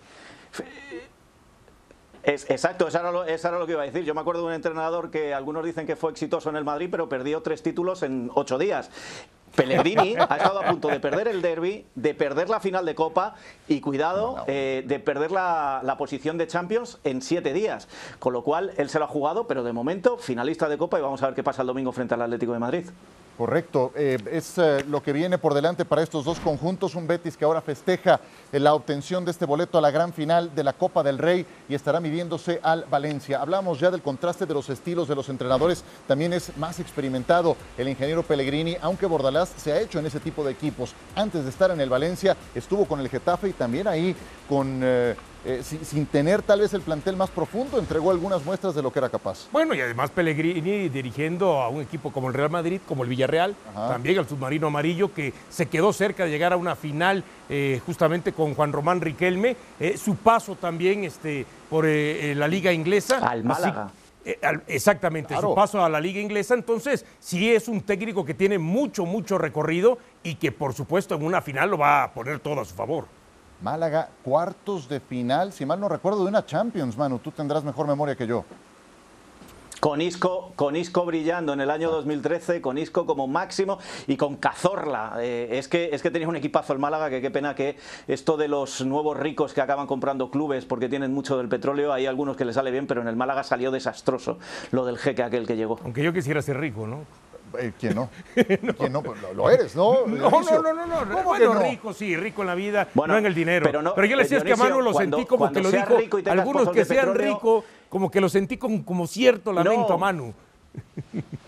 exacto, 2.24 2.88
eso 2.88 2.98
era, 2.98 3.12
lo, 3.12 3.24
eso 3.24 3.48
era, 3.48 3.59
lo, 3.59 3.66
que 3.66 3.72
iba 3.72 3.83
a 3.83 3.87
decir. 3.87 4.04
Yo 4.04 4.14
me 4.14 4.22
acuerdo 4.22 4.42
de 4.42 4.48
un 4.48 4.52
entrenador 4.54 5.11
que 5.11 5.35
algunos 5.35 5.64
dicen 5.64 5.87
que 5.87 5.96
fue 5.96 6.12
exitoso 6.12 6.48
en 6.48 6.56
el 6.56 6.64
Madrid, 6.64 6.88
pero 6.90 7.09
perdió 7.09 7.42
tres 7.42 7.62
títulos 7.62 8.02
en 8.02 8.30
ocho 8.35 8.56
días. 8.56 8.90
Pellegrini 9.54 10.16
ha 10.16 10.36
estado 10.36 10.60
a 10.60 10.68
punto 10.68 10.88
de 10.88 11.00
perder 11.00 11.28
el 11.28 11.42
derby, 11.42 11.86
de 11.94 12.14
perder 12.14 12.48
la 12.48 12.60
final 12.60 12.84
de 12.86 12.94
Copa 12.94 13.34
y, 13.68 13.80
cuidado, 13.80 14.44
eh, 14.46 14.84
de 14.86 15.00
perder 15.00 15.32
la, 15.32 15.80
la, 15.82 15.96
posición 15.96 16.38
de 16.38 16.46
Champions 16.46 16.98
en 17.04 17.22
siete 17.22 17.52
días. 17.52 17.88
Con 18.18 18.32
lo 18.32 18.42
cual, 18.42 18.72
él 18.76 18.88
se 18.88 18.98
lo 18.98 19.04
ha 19.04 19.08
jugado, 19.08 19.46
pero 19.46 19.62
de 19.62 19.72
momento, 19.72 20.18
finalista 20.18 20.68
de 20.68 20.78
Copa 20.78 20.98
y 20.98 21.02
vamos 21.02 21.22
a 21.22 21.26
ver 21.26 21.34
qué 21.34 21.42
pasa 21.42 21.62
el 21.62 21.68
domingo 21.68 21.92
frente 21.92 22.14
al 22.14 22.22
Atlético 22.22 22.52
de 22.52 22.58
Madrid. 22.58 22.86
Correcto, 23.40 23.90
eh, 23.96 24.18
es 24.31 24.59
eh, 24.59 24.85
lo 24.87 25.03
que 25.03 25.14
viene 25.14 25.38
por 25.38 25.55
delante 25.55 25.87
para 25.87 26.03
estos 26.03 26.26
dos 26.26 26.38
conjuntos, 26.40 26.94
un 26.94 27.07
Betis 27.07 27.38
que 27.38 27.46
ahora 27.46 27.62
festeja 27.62 28.20
eh, 28.53 28.61
la 28.61 28.74
obtención 28.74 29.24
de 29.24 29.31
este 29.31 29.46
boleto 29.46 29.79
a 29.79 29.81
la 29.81 29.90
gran 29.90 30.12
final 30.12 30.55
de 30.55 30.62
la 30.62 30.74
Copa 30.74 31.03
del 31.03 31.16
Rey 31.16 31.46
y 31.66 31.74
estará 31.74 32.00
midiéndose 32.00 32.61
al 32.62 32.85
Valencia. 32.90 33.40
Hablamos 33.40 33.81
ya 33.81 33.90
del 33.90 34.03
contraste 34.03 34.44
de 34.44 34.53
los 34.53 34.68
estilos 34.68 35.09
de 35.09 35.14
los 35.14 35.31
entrenadores, 35.31 35.85
también 36.07 36.35
es 36.35 36.55
más 36.59 36.81
experimentado 36.81 37.57
el 37.79 37.88
ingeniero 37.88 38.22
Pellegrini, 38.22 38.76
aunque 38.83 39.07
Bordalás 39.07 39.48
se 39.57 39.72
ha 39.72 39.81
hecho 39.81 39.98
en 39.98 40.05
ese 40.05 40.20
tipo 40.20 40.44
de 40.44 40.53
equipos. 40.53 40.92
Antes 41.16 41.44
de 41.44 41.48
estar 41.48 41.70
en 41.70 41.81
el 41.81 41.88
Valencia, 41.88 42.37
estuvo 42.55 42.85
con 42.85 43.00
el 43.00 43.09
Getafe 43.09 43.48
y 43.48 43.53
también 43.55 43.88
ahí 43.88 44.14
con 44.50 44.83
eh, 45.42 45.62
sin, 45.62 46.05
tener 46.05 46.42
tal 46.42 46.61
vez 46.61 46.74
el 46.74 46.83
plantel 46.83 47.16
más 47.16 47.31
profundo, 47.31 47.79
entregó 47.79 48.11
algunas 48.11 48.44
muestras 48.44 48.74
de 48.74 48.83
lo 48.83 48.92
que 48.92 48.98
era 48.98 49.09
capaz. 49.09 49.48
Bueno, 49.50 49.74
y 49.74 49.81
además 49.81 50.11
Pellegrini 50.11 50.90
dirigiendo 50.90 51.62
a 51.62 51.70
un 51.70 51.81
equipo 51.81 52.12
como 52.12 52.29
el 52.29 52.35
Real 52.35 52.50
Madrid, 52.50 52.81
como 52.87 53.05
el 53.05 53.09
Villarreal, 53.09 53.57
también 53.74 54.18
al 54.18 54.29
submarino 54.29 54.66
amarillo, 54.66 55.14
que 55.14 55.33
se 55.48 55.66
quedó 55.66 55.94
cerca 55.94 56.24
de 56.24 56.31
llegar 56.31 56.53
a 56.53 56.59
una 56.59 56.76
final 56.76 57.24
eh, 57.48 57.81
justamente 57.87 58.35
con 58.35 58.55
Juan 58.55 58.70
Román 58.72 59.00
Riquelme. 59.00 59.57
Eh, 59.79 59.96
su 59.96 60.16
paso 60.16 60.57
también 60.57 61.05
este, 61.05 61.46
por 61.70 61.87
la 61.87 62.46
liga 62.46 62.70
inglesa. 62.72 63.18
Al 63.26 63.42
Málaga. 63.42 63.90
exactamente, 64.66 65.35
su 65.40 65.55
paso 65.55 65.83
a 65.83 65.88
la 65.88 66.00
liga 66.00 66.20
inglesa. 66.20 66.53
Entonces, 66.53 67.07
sí 67.18 67.50
es 67.50 67.66
un 67.66 67.81
técnico 67.81 68.26
que 68.26 68.35
tiene 68.35 68.59
mucho, 68.59 69.07
mucho 69.07 69.38
recorrido 69.38 69.96
y 70.22 70.35
que 70.35 70.53
por 70.53 70.74
supuesto 70.74 71.14
en 71.14 71.24
una 71.24 71.40
final 71.40 71.70
lo 71.70 71.79
va 71.79 72.05
a 72.05 72.12
poner 72.12 72.40
todo 72.40 72.61
a 72.61 72.64
su 72.66 72.74
favor. 72.74 73.07
Málaga, 73.62 74.09
cuartos 74.23 74.88
de 74.88 75.01
final, 75.01 75.53
si 75.53 75.66
mal 75.66 75.81
no 75.81 75.88
recuerdo, 75.88 76.23
de 76.23 76.29
una 76.29 76.44
Champions, 76.44 76.96
Manu. 76.96 77.18
Tú 77.18 77.31
tendrás 77.31 77.64
mejor 77.64 77.87
memoria 77.87 78.16
que 78.16 78.27
yo. 78.27 78.44
Con 79.81 80.03
Isco, 80.03 80.53
con 80.57 80.77
Isco 80.77 81.07
brillando 81.07 81.55
en 81.55 81.61
el 81.62 81.70
año 81.70 81.90
2013, 81.90 82.61
con 82.61 82.77
Isco 82.77 83.07
como 83.07 83.27
máximo 83.27 83.79
y 84.07 84.18
con 84.18 84.37
Cazorla. 84.37 85.14
Eh, 85.20 85.49
es, 85.53 85.68
que, 85.68 85.88
es 85.90 86.03
que 86.03 86.11
tenéis 86.11 86.29
un 86.29 86.37
equipazo 86.37 86.75
el 86.75 86.79
Málaga 86.79 87.09
que 87.09 87.23
qué 87.23 87.31
pena 87.31 87.55
que 87.55 87.77
esto 88.07 88.37
de 88.37 88.49
los 88.49 88.85
nuevos 88.85 89.16
ricos 89.18 89.55
que 89.55 89.62
acaban 89.62 89.87
comprando 89.87 90.31
clubes 90.31 90.66
porque 90.66 90.90
tienen 90.90 91.14
mucho 91.14 91.38
del 91.38 91.49
petróleo, 91.49 91.94
hay 91.94 92.05
algunos 92.05 92.37
que 92.37 92.44
les 92.44 92.57
sale 92.57 92.70
bien, 92.70 92.87
pero 92.87 93.01
en 93.01 93.09
el 93.09 93.16
Málaga 93.16 93.42
salió 93.42 93.70
desastroso 93.70 94.38
lo 94.70 94.85
del 94.85 94.99
jeque 94.99 95.23
aquel 95.23 95.46
que 95.46 95.57
llegó. 95.57 95.79
Aunque 95.83 96.03
yo 96.03 96.12
quisiera 96.12 96.42
ser 96.42 96.59
rico, 96.59 96.87
¿no? 96.87 97.07
Eh, 97.58 97.72
¿Quién 97.78 97.94
no? 97.96 98.10
¿Quién 98.34 98.92
no? 98.92 99.02
Pues 99.02 99.20
lo, 99.34 99.50
eres, 99.50 99.74
¿no? 99.74 100.06
No, 100.06 100.30
no, 100.30 100.62
no, 100.62 100.86
no, 100.86 101.04
no. 101.04 101.22
Bueno, 101.22 101.54
rico, 101.54 101.92
sí, 101.92 102.16
rico 102.16 102.42
en 102.42 102.48
la 102.48 102.54
vida, 102.54 102.88
no 102.94 103.16
en 103.16 103.26
el 103.26 103.34
dinero. 103.34 103.66
Pero, 103.66 103.94
pero 103.94 104.06
yo 104.06 104.16
le 104.16 104.22
decía 104.22 104.40
que 104.42 104.52
a 104.52 104.56
Manu 104.56 104.80
lo 104.80 104.94
sentí 104.94 105.24
como 105.26 105.50
que 105.50 105.60
lo 105.60 105.70
dijo. 105.70 105.96
Algunos 106.26 106.70
que 106.70 106.84
sean 106.84 107.14
ricos, 107.14 107.64
como 107.88 108.10
que 108.10 108.20
lo 108.20 108.28
sentí 108.28 108.56
como, 108.56 108.84
como 108.84 109.06
cierto 109.06 109.52
lamento 109.52 109.92
a 109.92 109.98
Manu. 109.98 110.34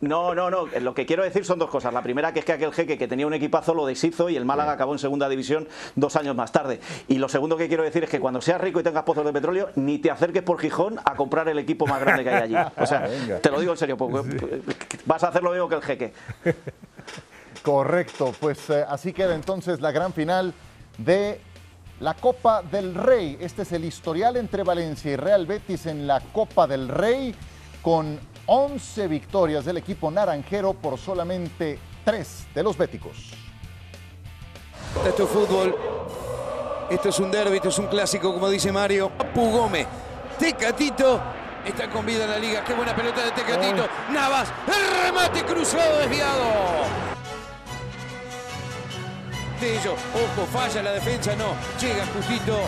No, 0.00 0.34
no, 0.34 0.50
no. 0.50 0.66
Lo 0.80 0.94
que 0.94 1.06
quiero 1.06 1.24
decir 1.24 1.44
son 1.44 1.58
dos 1.58 1.70
cosas. 1.70 1.92
La 1.92 2.02
primera 2.02 2.32
que 2.32 2.40
es 2.40 2.44
que 2.44 2.52
aquel 2.52 2.72
jeque 2.72 2.96
que 2.96 3.08
tenía 3.08 3.26
un 3.26 3.34
equipazo 3.34 3.74
lo 3.74 3.84
deshizo 3.84 4.28
y 4.28 4.36
el 4.36 4.44
Málaga 4.44 4.72
acabó 4.72 4.92
en 4.92 4.98
segunda 4.98 5.28
división 5.28 5.68
dos 5.96 6.14
años 6.16 6.36
más 6.36 6.52
tarde. 6.52 6.80
Y 7.08 7.18
lo 7.18 7.28
segundo 7.28 7.56
que 7.56 7.68
quiero 7.68 7.82
decir 7.82 8.04
es 8.04 8.10
que 8.10 8.20
cuando 8.20 8.40
seas 8.40 8.60
rico 8.60 8.80
y 8.80 8.82
tengas 8.84 9.02
pozos 9.02 9.24
de 9.24 9.32
petróleo, 9.32 9.70
ni 9.74 9.98
te 9.98 10.10
acerques 10.10 10.42
por 10.42 10.60
Gijón 10.60 10.98
a 11.04 11.16
comprar 11.16 11.48
el 11.48 11.58
equipo 11.58 11.86
más 11.86 12.00
grande 12.00 12.22
que 12.22 12.30
hay 12.30 12.54
allí. 12.54 12.70
O 12.76 12.86
sea, 12.86 13.08
te 13.40 13.50
lo 13.50 13.58
digo 13.58 13.72
en 13.72 13.78
serio, 13.78 13.96
porque 13.96 14.60
vas 15.04 15.24
a 15.24 15.28
hacer 15.28 15.42
lo 15.42 15.50
mismo 15.50 15.68
que 15.68 15.74
el 15.74 15.82
jeque. 15.82 16.12
Correcto, 17.62 18.32
pues 18.38 18.70
eh, 18.70 18.84
así 18.88 19.12
queda 19.12 19.34
entonces 19.34 19.80
la 19.80 19.90
gran 19.90 20.12
final 20.12 20.54
de 20.96 21.40
la 22.00 22.14
Copa 22.14 22.62
del 22.62 22.94
Rey. 22.94 23.36
Este 23.40 23.62
es 23.62 23.72
el 23.72 23.84
historial 23.84 24.36
entre 24.36 24.62
Valencia 24.62 25.12
y 25.12 25.16
Real 25.16 25.44
Betis 25.44 25.86
en 25.86 26.06
la 26.06 26.20
Copa 26.20 26.66
del 26.66 26.88
Rey 26.88 27.34
con 27.82 28.18
11 28.50 29.08
victorias 29.08 29.64
del 29.66 29.76
equipo 29.76 30.10
naranjero 30.10 30.72
por 30.72 30.98
solamente 30.98 31.78
3 32.04 32.46
de 32.54 32.62
los 32.62 32.78
béticos. 32.78 33.30
Esto 35.06 35.24
es 35.24 35.28
fútbol, 35.28 35.76
esto 36.90 37.10
es 37.10 37.18
un 37.18 37.30
derby, 37.30 37.56
esto 37.56 37.68
es 37.68 37.78
un 37.78 37.88
clásico, 37.88 38.32
como 38.32 38.48
dice 38.48 38.72
Mario. 38.72 39.10
Pugome, 39.34 39.86
Tecatito, 40.38 41.20
está 41.66 41.90
con 41.90 42.06
vida 42.06 42.24
en 42.24 42.30
la 42.30 42.38
liga. 42.38 42.64
Qué 42.64 42.72
buena 42.72 42.96
pelota 42.96 43.22
de 43.22 43.32
Tecatito. 43.32 43.86
Navas, 44.10 44.48
el 44.66 45.02
remate 45.04 45.44
cruzado 45.44 45.98
desviado. 45.98 46.44
De 49.60 49.78
ello, 49.78 49.92
ojo, 49.92 50.46
falla 50.50 50.82
la 50.82 50.92
defensa, 50.92 51.36
no. 51.36 51.52
Llega 51.78 52.06
justito 52.14 52.58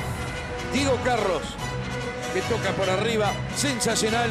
Diego 0.74 0.98
Carlos, 1.02 1.42
que 2.34 2.42
toca 2.42 2.70
por 2.72 2.90
arriba, 2.90 3.32
sensacional. 3.56 4.30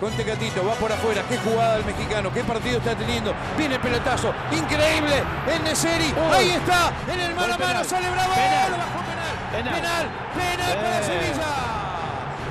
Con 0.00 0.12
Tecatito, 0.12 0.64
va 0.64 0.74
por 0.74 0.92
afuera. 0.92 1.22
Qué 1.28 1.36
jugada 1.38 1.76
el 1.76 1.84
mexicano, 1.84 2.32
qué 2.32 2.44
partido 2.44 2.78
está 2.78 2.94
teniendo. 2.94 3.34
Viene 3.56 3.74
el 3.74 3.80
pelotazo, 3.80 4.32
increíble. 4.52 5.24
El 5.52 5.64
Neseri, 5.64 6.14
ahí 6.32 6.50
está, 6.50 6.92
en 7.12 7.20
el 7.20 7.34
mano 7.34 7.54
a 7.54 7.58
mano, 7.58 7.84
sale 7.84 8.08
bravo. 8.08 8.34
Penal. 8.34 8.72
Penal, 9.50 9.74
penal, 9.74 10.06
penal 10.34 10.76
para 10.76 11.02
Sevilla. 11.02 11.46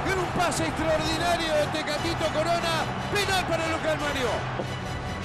Con 0.05 0.19
un 0.19 0.25
pase 0.31 0.63
extraordinario 0.65 1.53
de 1.53 1.65
Tecatito 1.67 2.25
Corona. 2.33 2.83
Penal 3.13 3.45
para 3.45 3.63
el 3.63 3.71
local 3.71 3.97
Mario. 3.99 4.29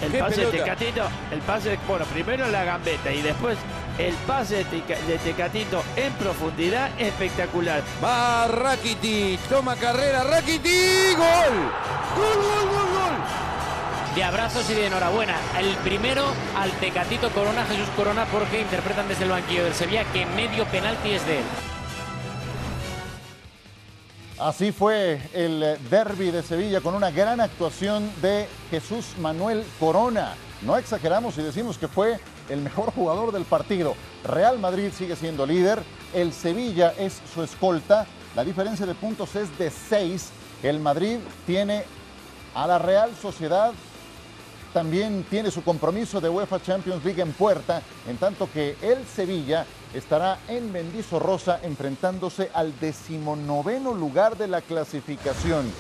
El 0.03 0.19
pase 0.19 0.45
de. 0.47 0.59
Tecatito, 0.59 1.09
el 1.31 1.41
pase, 1.41 1.79
bueno, 1.89 2.05
primero 2.07 2.47
la 2.49 2.65
gambeta 2.65 3.13
y 3.13 3.23
después 3.23 3.57
el 3.99 4.15
pase 4.27 4.65
de 4.65 5.19
Tecatito 5.19 5.83
en 5.97 6.13
profundidad 6.15 6.91
espectacular. 6.99 7.83
Va 8.03 8.47
Rakiti, 8.49 9.39
toma 9.49 9.77
carrera, 9.77 10.25
Rakiti, 10.25 11.15
gol. 11.17 11.73
Gol, 12.17 12.37
gol, 12.37 12.69
gol, 12.69 12.89
gol. 12.93 14.15
de 14.15 14.25
abrazos 14.25 14.69
y 14.69 14.75
de 14.75 14.87
enhorabuena. 14.87 15.35
El 15.59 15.75
primero 15.77 16.25
al 16.57 16.71
Tecatito 16.73 17.31
Corona, 17.31 17.65
Jesús 17.65 17.89
Corona, 17.97 18.27
porque 18.27 18.61
interpretan 18.61 19.09
desde 19.09 19.25
el 19.25 19.31
banquillo 19.31 19.65
del 19.65 19.75
Sevilla 19.75 20.05
que 20.13 20.27
medio 20.27 20.67
penalti 20.67 21.13
es 21.13 21.27
de 21.27 21.39
él. 21.39 21.45
Así 24.39 24.73
fue 24.73 25.21
el 25.33 25.79
derby 25.89 26.31
de 26.31 26.43
Sevilla 26.43 26.81
con 26.81 26.95
una 26.95 27.11
gran 27.11 27.41
actuación 27.41 28.11
de 28.21 28.49
Jesús 28.71 29.15
Manuel 29.19 29.65
Corona. 29.79 30.35
No 30.63 30.77
exageramos 30.77 31.35
si 31.35 31.43
decimos 31.43 31.79
que 31.79 31.89
fue 31.89 32.19
el 32.49 32.61
mejor 32.61 32.93
jugador 32.93 33.33
del 33.33 33.45
partido. 33.45 33.95
Real 34.25 34.59
Madrid 34.59 34.91
sigue 34.97 35.17
siendo 35.17 35.47
líder, 35.47 35.83
el 36.13 36.33
Sevilla 36.33 36.93
es 36.99 37.21
su 37.33 37.43
escolta, 37.43 38.07
la 38.35 38.45
diferencia 38.45 38.85
de 38.85 38.95
puntos 38.95 39.35
es 39.37 39.57
de 39.59 39.71
6. 39.71 40.31
El 40.63 40.81
Madrid 40.81 41.19
tiene 41.47 41.85
a 42.55 42.67
la 42.67 42.79
Real 42.79 43.11
Sociedad 43.21 43.73
también 44.73 45.25
tiene 45.29 45.51
su 45.51 45.63
compromiso 45.63 46.21
de 46.21 46.29
UEFA 46.29 46.63
Champions 46.63 47.05
League 47.05 47.21
en 47.21 47.33
puerta, 47.33 47.83
en 48.07 48.17
tanto 48.17 48.51
que 48.51 48.77
el 48.81 49.05
Sevilla 49.07 49.67
estará 49.93 50.39
en 50.49 50.73
Mendizorroza 50.73 51.61
enfrentándose 51.63 52.51
al 52.55 52.79
decimonoveno 52.81 53.93
lugar 53.93 54.37
de 54.37 54.49
la 54.49 54.63
clasificación. 54.63 55.71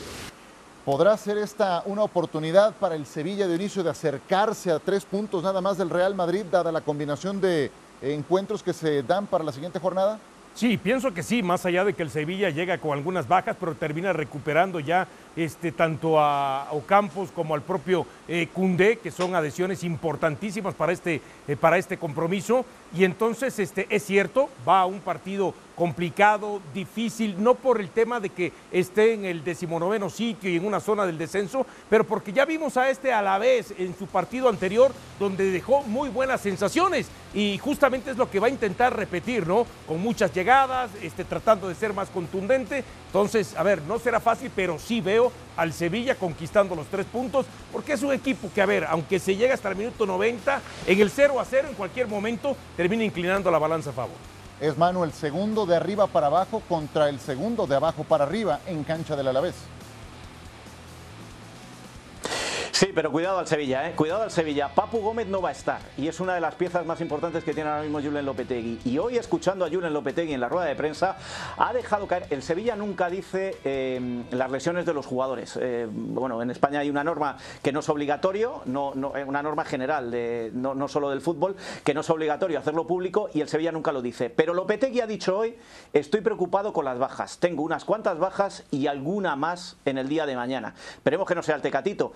¿Podrá 0.84 1.16
ser 1.16 1.38
esta 1.38 1.82
una 1.86 2.02
oportunidad 2.02 2.74
para 2.74 2.96
el 2.96 3.06
Sevilla 3.06 3.46
de 3.46 3.54
inicio 3.54 3.82
de 3.82 3.90
acercarse 3.90 4.70
a 4.70 4.78
tres 4.78 5.04
puntos 5.04 5.42
nada 5.42 5.60
más 5.60 5.78
del 5.78 5.90
Real 5.90 6.14
Madrid, 6.14 6.44
dada 6.50 6.72
la 6.72 6.80
combinación 6.80 7.40
de 7.40 7.70
encuentros 8.02 8.62
que 8.62 8.72
se 8.72 9.02
dan 9.02 9.26
para 9.26 9.44
la 9.44 9.52
siguiente 9.52 9.78
jornada? 9.78 10.18
Sí, 10.54 10.76
pienso 10.76 11.14
que 11.14 11.22
sí, 11.22 11.42
más 11.42 11.64
allá 11.64 11.82
de 11.82 11.94
que 11.94 12.02
el 12.02 12.10
Sevilla 12.10 12.50
llega 12.50 12.76
con 12.76 12.92
algunas 12.92 13.26
bajas, 13.26 13.56
pero 13.58 13.74
termina 13.74 14.12
recuperando 14.12 14.80
ya 14.80 15.08
este, 15.34 15.72
tanto 15.72 16.20
a 16.20 16.68
Ocampos 16.72 17.30
como 17.30 17.54
al 17.54 17.62
propio 17.62 18.06
eh, 18.28 18.48
Cundé, 18.52 18.98
que 18.98 19.10
son 19.10 19.34
adhesiones 19.34 19.82
importantísimas 19.82 20.74
para 20.74 20.92
este, 20.92 21.22
eh, 21.48 21.56
para 21.56 21.78
este 21.78 21.96
compromiso. 21.96 22.66
Y 22.94 23.04
entonces 23.04 23.58
este, 23.58 23.86
es 23.88 24.04
cierto, 24.04 24.50
va 24.68 24.80
a 24.80 24.86
un 24.86 25.00
partido 25.00 25.54
complicado, 25.74 26.60
difícil, 26.74 27.42
no 27.42 27.54
por 27.54 27.80
el 27.80 27.90
tema 27.90 28.20
de 28.20 28.30
que 28.30 28.52
esté 28.70 29.14
en 29.14 29.24
el 29.24 29.44
decimonoveno 29.44 30.10
sitio 30.10 30.50
y 30.50 30.56
en 30.56 30.66
una 30.66 30.80
zona 30.80 31.06
del 31.06 31.18
descenso, 31.18 31.66
pero 31.88 32.04
porque 32.04 32.32
ya 32.32 32.44
vimos 32.44 32.76
a 32.76 32.90
este 32.90 33.12
a 33.12 33.22
la 33.22 33.38
vez 33.38 33.74
en 33.78 33.96
su 33.96 34.06
partido 34.06 34.48
anterior, 34.48 34.92
donde 35.18 35.50
dejó 35.50 35.82
muy 35.82 36.08
buenas 36.08 36.40
sensaciones 36.40 37.08
y 37.34 37.58
justamente 37.58 38.10
es 38.10 38.16
lo 38.16 38.30
que 38.30 38.40
va 38.40 38.48
a 38.48 38.50
intentar 38.50 38.96
repetir, 38.96 39.46
¿no? 39.46 39.66
Con 39.86 40.00
muchas 40.00 40.34
llegadas, 40.34 40.90
este, 41.02 41.24
tratando 41.24 41.68
de 41.68 41.74
ser 41.74 41.94
más 41.94 42.10
contundente. 42.10 42.84
Entonces, 43.06 43.56
a 43.56 43.62
ver, 43.62 43.82
no 43.82 43.98
será 43.98 44.20
fácil, 44.20 44.50
pero 44.54 44.78
sí 44.78 45.00
veo 45.00 45.32
al 45.56 45.72
Sevilla 45.72 46.14
conquistando 46.14 46.74
los 46.74 46.86
tres 46.86 47.06
puntos, 47.06 47.46
porque 47.72 47.94
es 47.94 48.02
un 48.02 48.12
equipo 48.12 48.50
que, 48.54 48.62
a 48.62 48.66
ver, 48.66 48.84
aunque 48.84 49.18
se 49.18 49.36
llega 49.36 49.54
hasta 49.54 49.70
el 49.70 49.76
minuto 49.76 50.06
90, 50.06 50.60
en 50.86 51.00
el 51.00 51.10
0 51.10 51.40
a 51.40 51.44
0 51.44 51.68
en 51.70 51.74
cualquier 51.74 52.08
momento 52.08 52.56
termina 52.76 53.04
inclinando 53.04 53.50
la 53.50 53.58
balanza 53.58 53.90
a 53.90 53.94
favor. 53.94 54.16
Es 54.62 54.78
Manu 54.78 55.02
el 55.02 55.12
segundo 55.12 55.66
de 55.66 55.74
arriba 55.74 56.06
para 56.06 56.28
abajo 56.28 56.62
contra 56.68 57.08
el 57.08 57.18
segundo 57.18 57.66
de 57.66 57.74
abajo 57.74 58.04
para 58.04 58.22
arriba 58.22 58.60
en 58.68 58.84
cancha 58.84 59.16
del 59.16 59.26
Alavés. 59.26 59.56
Sí, 62.72 62.90
pero 62.94 63.12
cuidado 63.12 63.38
al 63.38 63.46
Sevilla, 63.46 63.86
¿eh? 63.86 63.92
cuidado 63.92 64.22
al 64.22 64.30
Sevilla. 64.30 64.70
Papu 64.74 64.98
Gómez 65.02 65.26
no 65.26 65.42
va 65.42 65.50
a 65.50 65.52
estar 65.52 65.80
y 65.98 66.08
es 66.08 66.20
una 66.20 66.34
de 66.34 66.40
las 66.40 66.54
piezas 66.54 66.86
más 66.86 67.02
importantes 67.02 67.44
que 67.44 67.52
tiene 67.52 67.68
ahora 67.68 67.82
mismo 67.82 68.00
Julen 68.00 68.24
Lopetegui. 68.24 68.80
Y 68.86 68.96
hoy, 68.96 69.18
escuchando 69.18 69.66
a 69.66 69.68
Julen 69.68 69.92
Lopetegui 69.92 70.32
en 70.32 70.40
la 70.40 70.48
rueda 70.48 70.66
de 70.66 70.74
prensa, 70.74 71.18
ha 71.58 71.72
dejado 71.74 72.06
caer. 72.06 72.26
El 72.30 72.42
Sevilla 72.42 72.74
nunca 72.74 73.10
dice 73.10 73.58
eh, 73.64 74.24
las 74.30 74.50
lesiones 74.50 74.86
de 74.86 74.94
los 74.94 75.04
jugadores. 75.04 75.58
Eh, 75.60 75.86
bueno, 75.90 76.40
en 76.40 76.50
España 76.50 76.80
hay 76.80 76.88
una 76.88 77.04
norma 77.04 77.36
que 77.62 77.72
no 77.72 77.80
es 77.80 77.88
obligatorio, 77.90 78.62
no, 78.64 78.92
no, 78.94 79.14
eh, 79.16 79.24
una 79.24 79.42
norma 79.42 79.66
general, 79.66 80.10
de, 80.10 80.50
no, 80.54 80.88
solo 80.88 81.10
del 81.10 81.20
fútbol, 81.20 81.56
que 81.84 81.92
no 81.92 82.00
es 82.00 82.08
obligatorio 82.08 82.58
hacerlo 82.58 82.86
público 82.86 83.28
y 83.34 83.42
el 83.42 83.48
Sevilla 83.48 83.70
nunca 83.70 83.92
lo 83.92 84.00
dice. 84.00 84.30
Pero 84.30 84.54
Lopetegui 84.54 85.02
ha 85.02 85.06
dicho 85.06 85.36
hoy: 85.36 85.58
estoy 85.92 86.22
preocupado 86.22 86.72
con 86.72 86.86
las 86.86 86.98
bajas. 86.98 87.36
Tengo 87.38 87.62
unas 87.62 87.84
cuantas 87.84 88.18
bajas 88.18 88.64
y 88.70 88.86
alguna 88.86 89.36
más 89.36 89.76
en 89.84 89.98
el 89.98 90.08
día 90.08 90.24
de 90.24 90.36
mañana. 90.36 90.74
Esperemos 90.94 91.28
que 91.28 91.34
no 91.34 91.42
sea 91.42 91.56
el 91.56 91.62
Tecatito, 91.62 92.12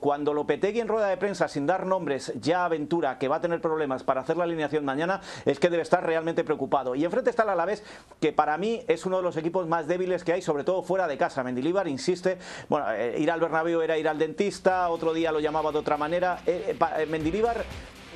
cuando 0.00 0.34
Lopetegui 0.34 0.80
en 0.80 0.88
rueda 0.88 1.08
de 1.08 1.16
prensa, 1.16 1.48
sin 1.48 1.66
dar 1.66 1.86
nombres, 1.86 2.32
ya 2.40 2.64
aventura 2.64 3.18
que 3.18 3.28
va 3.28 3.36
a 3.36 3.40
tener 3.40 3.60
problemas 3.60 4.02
para 4.02 4.20
hacer 4.20 4.36
la 4.36 4.44
alineación 4.44 4.84
mañana, 4.84 5.20
es 5.44 5.58
que 5.58 5.70
debe 5.70 5.82
estar 5.82 6.04
realmente 6.04 6.44
preocupado. 6.44 6.94
Y 6.94 7.04
enfrente 7.04 7.30
está 7.30 7.42
el 7.42 7.50
Alavés, 7.50 7.84
que 8.20 8.32
para 8.32 8.56
mí 8.58 8.82
es 8.88 9.06
uno 9.06 9.18
de 9.18 9.22
los 9.22 9.36
equipos 9.36 9.66
más 9.66 9.86
débiles 9.86 10.24
que 10.24 10.32
hay, 10.32 10.42
sobre 10.42 10.64
todo 10.64 10.82
fuera 10.82 11.06
de 11.06 11.16
casa. 11.16 11.42
Mendilíbar 11.42 11.88
insiste, 11.88 12.38
bueno, 12.68 12.90
eh, 12.92 13.16
ir 13.18 13.30
al 13.30 13.40
Bernabéu 13.40 13.80
era 13.80 13.98
ir 13.98 14.08
al 14.08 14.18
dentista, 14.18 14.88
otro 14.88 15.12
día 15.12 15.32
lo 15.32 15.40
llamaba 15.40 15.72
de 15.72 15.78
otra 15.78 15.96
manera. 15.96 16.40
Eh, 16.46 16.76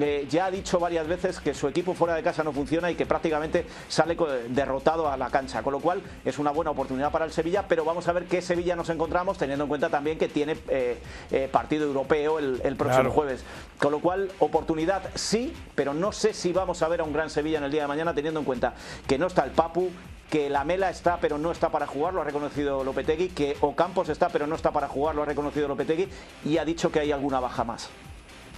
eh, 0.01 0.27
ya 0.29 0.47
ha 0.47 0.51
dicho 0.51 0.79
varias 0.79 1.07
veces 1.07 1.41
que 1.41 1.55
su 1.55 1.69
equipo 1.69 1.95
fuera 1.95 2.15
de 2.15 2.23
casa 2.23 2.43
no 2.43 2.53
funciona 2.53 2.91
y 2.91 2.95
que 2.95 3.07
prácticamente 3.07 3.67
sale 3.89 4.17
derrotado 4.49 5.09
a 5.11 5.17
la 5.17 5.31
cancha, 5.31 5.63
con 5.63 5.73
lo 5.73 5.81
cual 5.81 6.03
es 6.25 6.39
una 6.39 6.51
buena 6.51 6.71
oportunidad 6.71 7.11
para 7.11 7.25
el 7.25 7.33
Sevilla, 7.33 7.67
pero 7.69 7.85
vamos 7.85 8.09
a 8.09 8.13
ver 8.13 8.25
qué 8.25 8.43
Sevilla 8.43 8.77
nos 8.77 8.89
encontramos, 8.91 9.39
teniendo 9.39 9.65
en 9.65 9.69
cuenta 9.69 9.89
también 9.89 10.19
que 10.19 10.29
tiene 10.29 10.57
eh, 10.69 10.99
eh, 11.31 11.49
partido 11.53 11.87
europeo 11.87 12.39
el, 12.39 12.61
el 12.65 12.77
próximo 12.77 13.01
Claro. 13.01 13.13
jueves. 13.13 13.45
Con 13.79 13.93
lo 13.93 14.01
cual, 14.01 14.31
oportunidad 14.41 15.03
sí, 15.15 15.55
pero 15.75 15.95
no 15.95 16.13
sé 16.13 16.35
si 16.35 16.53
vamos 16.53 16.83
a 16.83 16.89
ver 16.89 17.01
a 17.01 17.05
un 17.05 17.13
gran 17.13 17.31
Sevilla 17.31 17.59
en 17.59 17.65
el 17.65 17.71
día 17.71 17.83
de 17.83 17.89
mañana, 17.89 18.15
teniendo 18.15 18.41
en 18.41 18.47
cuenta 18.47 18.75
que 19.07 19.19
no 19.19 19.27
está 19.27 19.45
el 19.45 19.53
Papu, 19.53 19.91
que 20.29 20.49
la 20.49 20.65
Mela 20.65 20.91
está 20.91 21.19
pero 21.21 21.39
no 21.39 21.51
está 21.51 21.71
para 21.71 21.87
jugar, 21.87 22.15
lo 22.15 22.21
ha 22.21 22.25
reconocido 22.25 22.85
Lopetegui, 22.85 23.29
que 23.31 23.57
Ocampos 23.61 24.09
está 24.09 24.29
pero 24.29 24.47
no 24.47 24.55
está 24.55 24.71
para 24.71 24.87
jugar, 24.89 25.15
lo 25.15 25.23
ha 25.23 25.27
reconocido 25.27 25.67
Lopetegui 25.69 26.09
y 26.45 26.59
ha 26.59 26.65
dicho 26.65 26.93
que 26.93 27.01
hay 27.01 27.11
alguna 27.13 27.41
baja 27.41 27.65
más. 27.65 27.91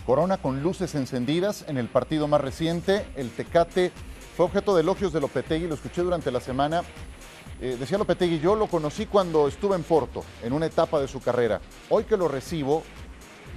Corona 0.06 0.36
con 0.38 0.62
luces 0.62 0.94
encendidas 0.94 1.64
en 1.68 1.78
el 1.78 1.88
partido 1.88 2.26
más 2.26 2.40
reciente. 2.40 3.06
El 3.14 3.30
Tecate 3.30 3.92
fue 4.36 4.46
objeto 4.46 4.74
de 4.74 4.82
elogios 4.82 5.12
de 5.12 5.20
Lopetegui, 5.20 5.68
lo 5.68 5.74
escuché 5.74 6.02
durante 6.02 6.30
la 6.30 6.40
semana. 6.40 6.82
Eh, 7.60 7.76
decía 7.78 7.98
Lopetegui, 7.98 8.40
yo 8.40 8.56
lo 8.56 8.66
conocí 8.66 9.06
cuando 9.06 9.46
estuve 9.46 9.76
en 9.76 9.84
Porto, 9.84 10.24
en 10.42 10.52
una 10.52 10.66
etapa 10.66 11.00
de 11.00 11.06
su 11.06 11.20
carrera. 11.20 11.60
Hoy 11.88 12.04
que 12.04 12.16
lo 12.16 12.26
recibo, 12.26 12.82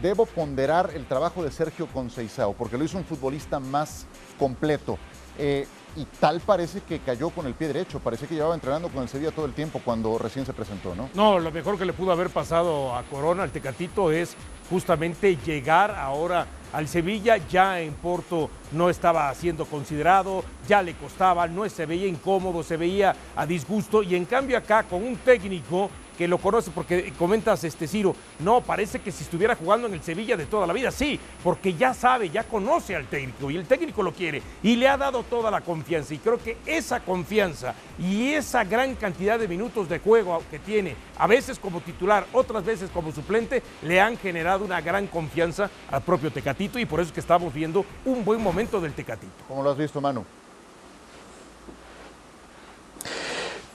debo 0.02 0.28
ponderar 0.28 0.92
el 0.94 1.06
trabajo 1.06 1.44
de 1.44 1.50
Sergio 1.50 1.88
Conceição, 1.88 2.54
porque 2.54 2.78
lo 2.78 2.84
hizo 2.84 2.98
un 2.98 3.06
futbolista 3.06 3.60
más 3.60 4.06
completo. 4.38 5.00
Eh, 5.40 5.66
y 5.96 6.06
tal 6.20 6.40
parece 6.42 6.82
que 6.82 7.00
cayó 7.00 7.30
con 7.30 7.46
el 7.46 7.54
pie 7.54 7.68
derecho, 7.68 8.00
parece 8.00 8.28
que 8.28 8.36
llevaba 8.36 8.56
entrenando 8.56 8.90
con 8.90 9.04
el 9.04 9.10
Sevilla 9.10 9.32
todo 9.32 9.46
el 9.46 9.54
tiempo 9.54 9.82
cuando 9.84 10.18
recién 10.18 10.46
se 10.46 10.54
presentó, 10.54 10.96
¿no? 10.96 11.10
No, 11.14 11.40
lo 11.40 11.52
mejor 11.52 11.78
que 11.78 11.86
le 11.86 11.94
pudo 11.94 12.12
haber 12.12 12.30
pasado 12.30 12.96
a 12.96 13.04
Corona, 13.04 13.44
al 13.44 13.52
Tecatito, 13.52 14.12
es 14.12 14.36
justamente 14.70 15.38
llegar 15.38 15.92
ahora 15.92 16.48
al 16.74 16.88
Sevilla. 16.88 17.38
Ya 17.38 17.80
en 17.80 17.94
Porto 17.94 18.50
no 18.72 18.90
estaba 18.90 19.34
siendo 19.34 19.66
considerado, 19.66 20.44
ya 20.68 20.82
le 20.82 20.96
costaba, 20.96 21.48
no 21.48 21.68
se 21.70 21.86
veía 21.86 22.08
incómodo, 22.08 22.64
se 22.64 22.78
veía 22.78 23.16
a 23.36 23.46
disgusto. 23.46 24.04
Y 24.04 24.16
en 24.16 24.26
cambio 24.26 24.58
acá 24.58 24.84
con 24.84 25.04
un 25.04 25.18
técnico 25.18 25.90
que 26.18 26.28
lo 26.28 26.38
conoce, 26.38 26.72
porque 26.72 27.14
comentas, 27.18 27.64
este 27.64 27.88
Ciro, 27.88 28.16
no, 28.40 28.62
parece 28.62 29.00
que 29.00 29.12
si 29.12 29.24
estuviera 29.24 29.56
jugando 29.56 29.88
en 29.88 29.94
el 29.94 30.02
Sevilla 30.02 30.38
de 30.38 30.46
toda 30.46 30.68
la 30.68 30.74
vida, 30.74 30.92
sí, 30.92 31.20
porque 31.44 31.74
ya 31.74 31.94
sabe, 31.94 32.30
ya 32.30 32.44
conoce 32.44 32.96
al 32.96 33.08
técnico 33.08 33.52
y 33.52 33.58
el 33.58 33.66
técnico 33.66 34.04
lo 34.04 34.14
quiere 34.14 34.42
y 34.64 34.76
le 34.76 34.88
ha 34.88 34.98
dado 34.98 35.24
toda 35.24 35.52
la 35.52 35.62
confianza. 35.62 36.14
Y 36.14 36.18
creo 36.18 36.38
que 36.38 36.58
esa 36.66 37.00
confianza 37.02 37.76
y 38.00 38.34
esa 38.34 38.64
gran 38.64 38.96
cantidad 38.96 39.40
de 39.40 39.48
minutos 39.48 39.90
de 39.90 40.00
juego 40.00 40.42
que 40.50 40.60
tiene, 40.60 40.96
a 41.18 41.28
veces 41.28 41.60
como 41.60 41.82
titular, 41.82 42.26
otras 42.34 42.64
veces 42.64 42.90
como 42.92 43.12
suplente, 43.12 43.62
le 43.84 44.02
han 44.02 44.18
generado 44.18 44.66
una 44.66 44.82
gran 44.82 45.08
confianza 45.08 45.70
al 45.92 46.02
propio 46.02 46.32
Tecatito 46.32 46.80
y 46.80 46.86
por 46.86 47.00
eso 47.00 47.10
es 47.10 47.14
que 47.14 47.20
estamos 47.20 47.54
viendo 47.54 47.86
un 48.06 48.24
buen 48.26 48.42
momento 48.42 48.82
del 48.82 48.94
Tecatito. 48.94 49.34
¿Cómo 49.48 49.64
lo 49.64 49.72
has 49.72 49.78
visto, 49.78 50.02
Manu? 50.02 50.26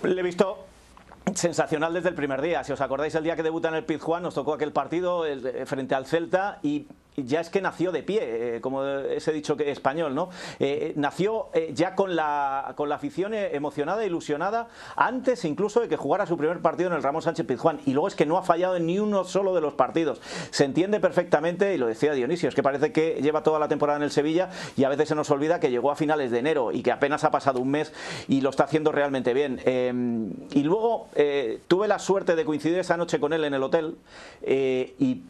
Le 0.02 0.18
he 0.18 0.24
visto 0.24 0.69
sensacional 1.34 1.94
desde 1.94 2.08
el 2.10 2.14
primer 2.14 2.40
día. 2.40 2.64
Si 2.64 2.72
os 2.72 2.80
acordáis, 2.80 3.14
el 3.14 3.24
día 3.24 3.36
que 3.36 3.42
debuta 3.42 3.68
en 3.68 3.74
el 3.74 3.84
Pizjuán 3.84 4.22
nos 4.22 4.34
tocó 4.34 4.54
aquel 4.54 4.72
partido 4.72 5.24
frente 5.66 5.94
al 5.94 6.06
Celta 6.06 6.58
y 6.62 6.86
ya 7.16 7.40
es 7.40 7.50
que 7.50 7.60
nació 7.60 7.92
de 7.92 8.02
pie, 8.02 8.56
eh, 8.56 8.60
como 8.60 8.84
ese 8.84 9.32
dicho 9.32 9.56
que 9.56 9.70
español, 9.70 10.14
¿no? 10.14 10.30
Eh, 10.58 10.92
nació 10.96 11.48
ya 11.72 11.94
con 11.94 12.16
la, 12.16 12.74
con 12.76 12.88
la 12.88 12.96
afición 12.96 13.34
emocionada, 13.34 14.04
ilusionada, 14.04 14.68
antes 14.96 15.44
incluso 15.44 15.80
de 15.80 15.88
que 15.88 15.96
jugara 15.96 16.26
su 16.26 16.36
primer 16.36 16.60
partido 16.60 16.88
en 16.90 16.96
el 16.96 17.02
Ramón 17.02 17.22
Sánchez 17.22 17.46
Pizjuán. 17.46 17.80
Y 17.86 17.92
luego 17.92 18.08
es 18.08 18.14
que 18.14 18.26
no 18.26 18.38
ha 18.38 18.42
fallado 18.42 18.76
en 18.76 18.86
ni 18.86 18.98
uno 18.98 19.24
solo 19.24 19.54
de 19.54 19.60
los 19.60 19.74
partidos. 19.74 20.20
Se 20.50 20.64
entiende 20.64 21.00
perfectamente, 21.00 21.74
y 21.74 21.78
lo 21.78 21.86
decía 21.86 22.12
Dionisio, 22.12 22.48
es 22.48 22.54
que 22.54 22.62
parece 22.62 22.92
que 22.92 23.20
lleva 23.22 23.42
toda 23.42 23.58
la 23.58 23.68
temporada 23.68 23.98
en 23.98 24.02
el 24.02 24.10
Sevilla 24.10 24.50
y 24.76 24.84
a 24.84 24.88
veces 24.88 25.08
se 25.08 25.14
nos 25.14 25.30
olvida 25.30 25.60
que 25.60 25.70
llegó 25.70 25.90
a 25.90 25.96
finales 25.96 26.30
de 26.30 26.38
enero 26.38 26.72
y 26.72 26.82
que 26.82 26.92
apenas 26.92 27.24
ha 27.24 27.30
pasado 27.30 27.60
un 27.60 27.70
mes 27.70 27.92
y 28.28 28.40
lo 28.40 28.50
está 28.50 28.64
haciendo 28.64 28.92
realmente 28.92 29.34
bien. 29.34 29.60
y 30.50 30.62
luego 30.62 31.08
eh, 31.14 31.60
tuve 31.68 31.88
la 31.88 31.98
suerte 31.98 32.36
de 32.36 32.44
coincidir 32.44 32.78
esa 32.78 32.96
noche 32.96 33.20
con 33.20 33.32
él 33.32 33.44
en 33.44 33.54
el 33.54 33.62
hotel 33.62 33.96
eh, 34.42 34.94
y, 34.98 35.20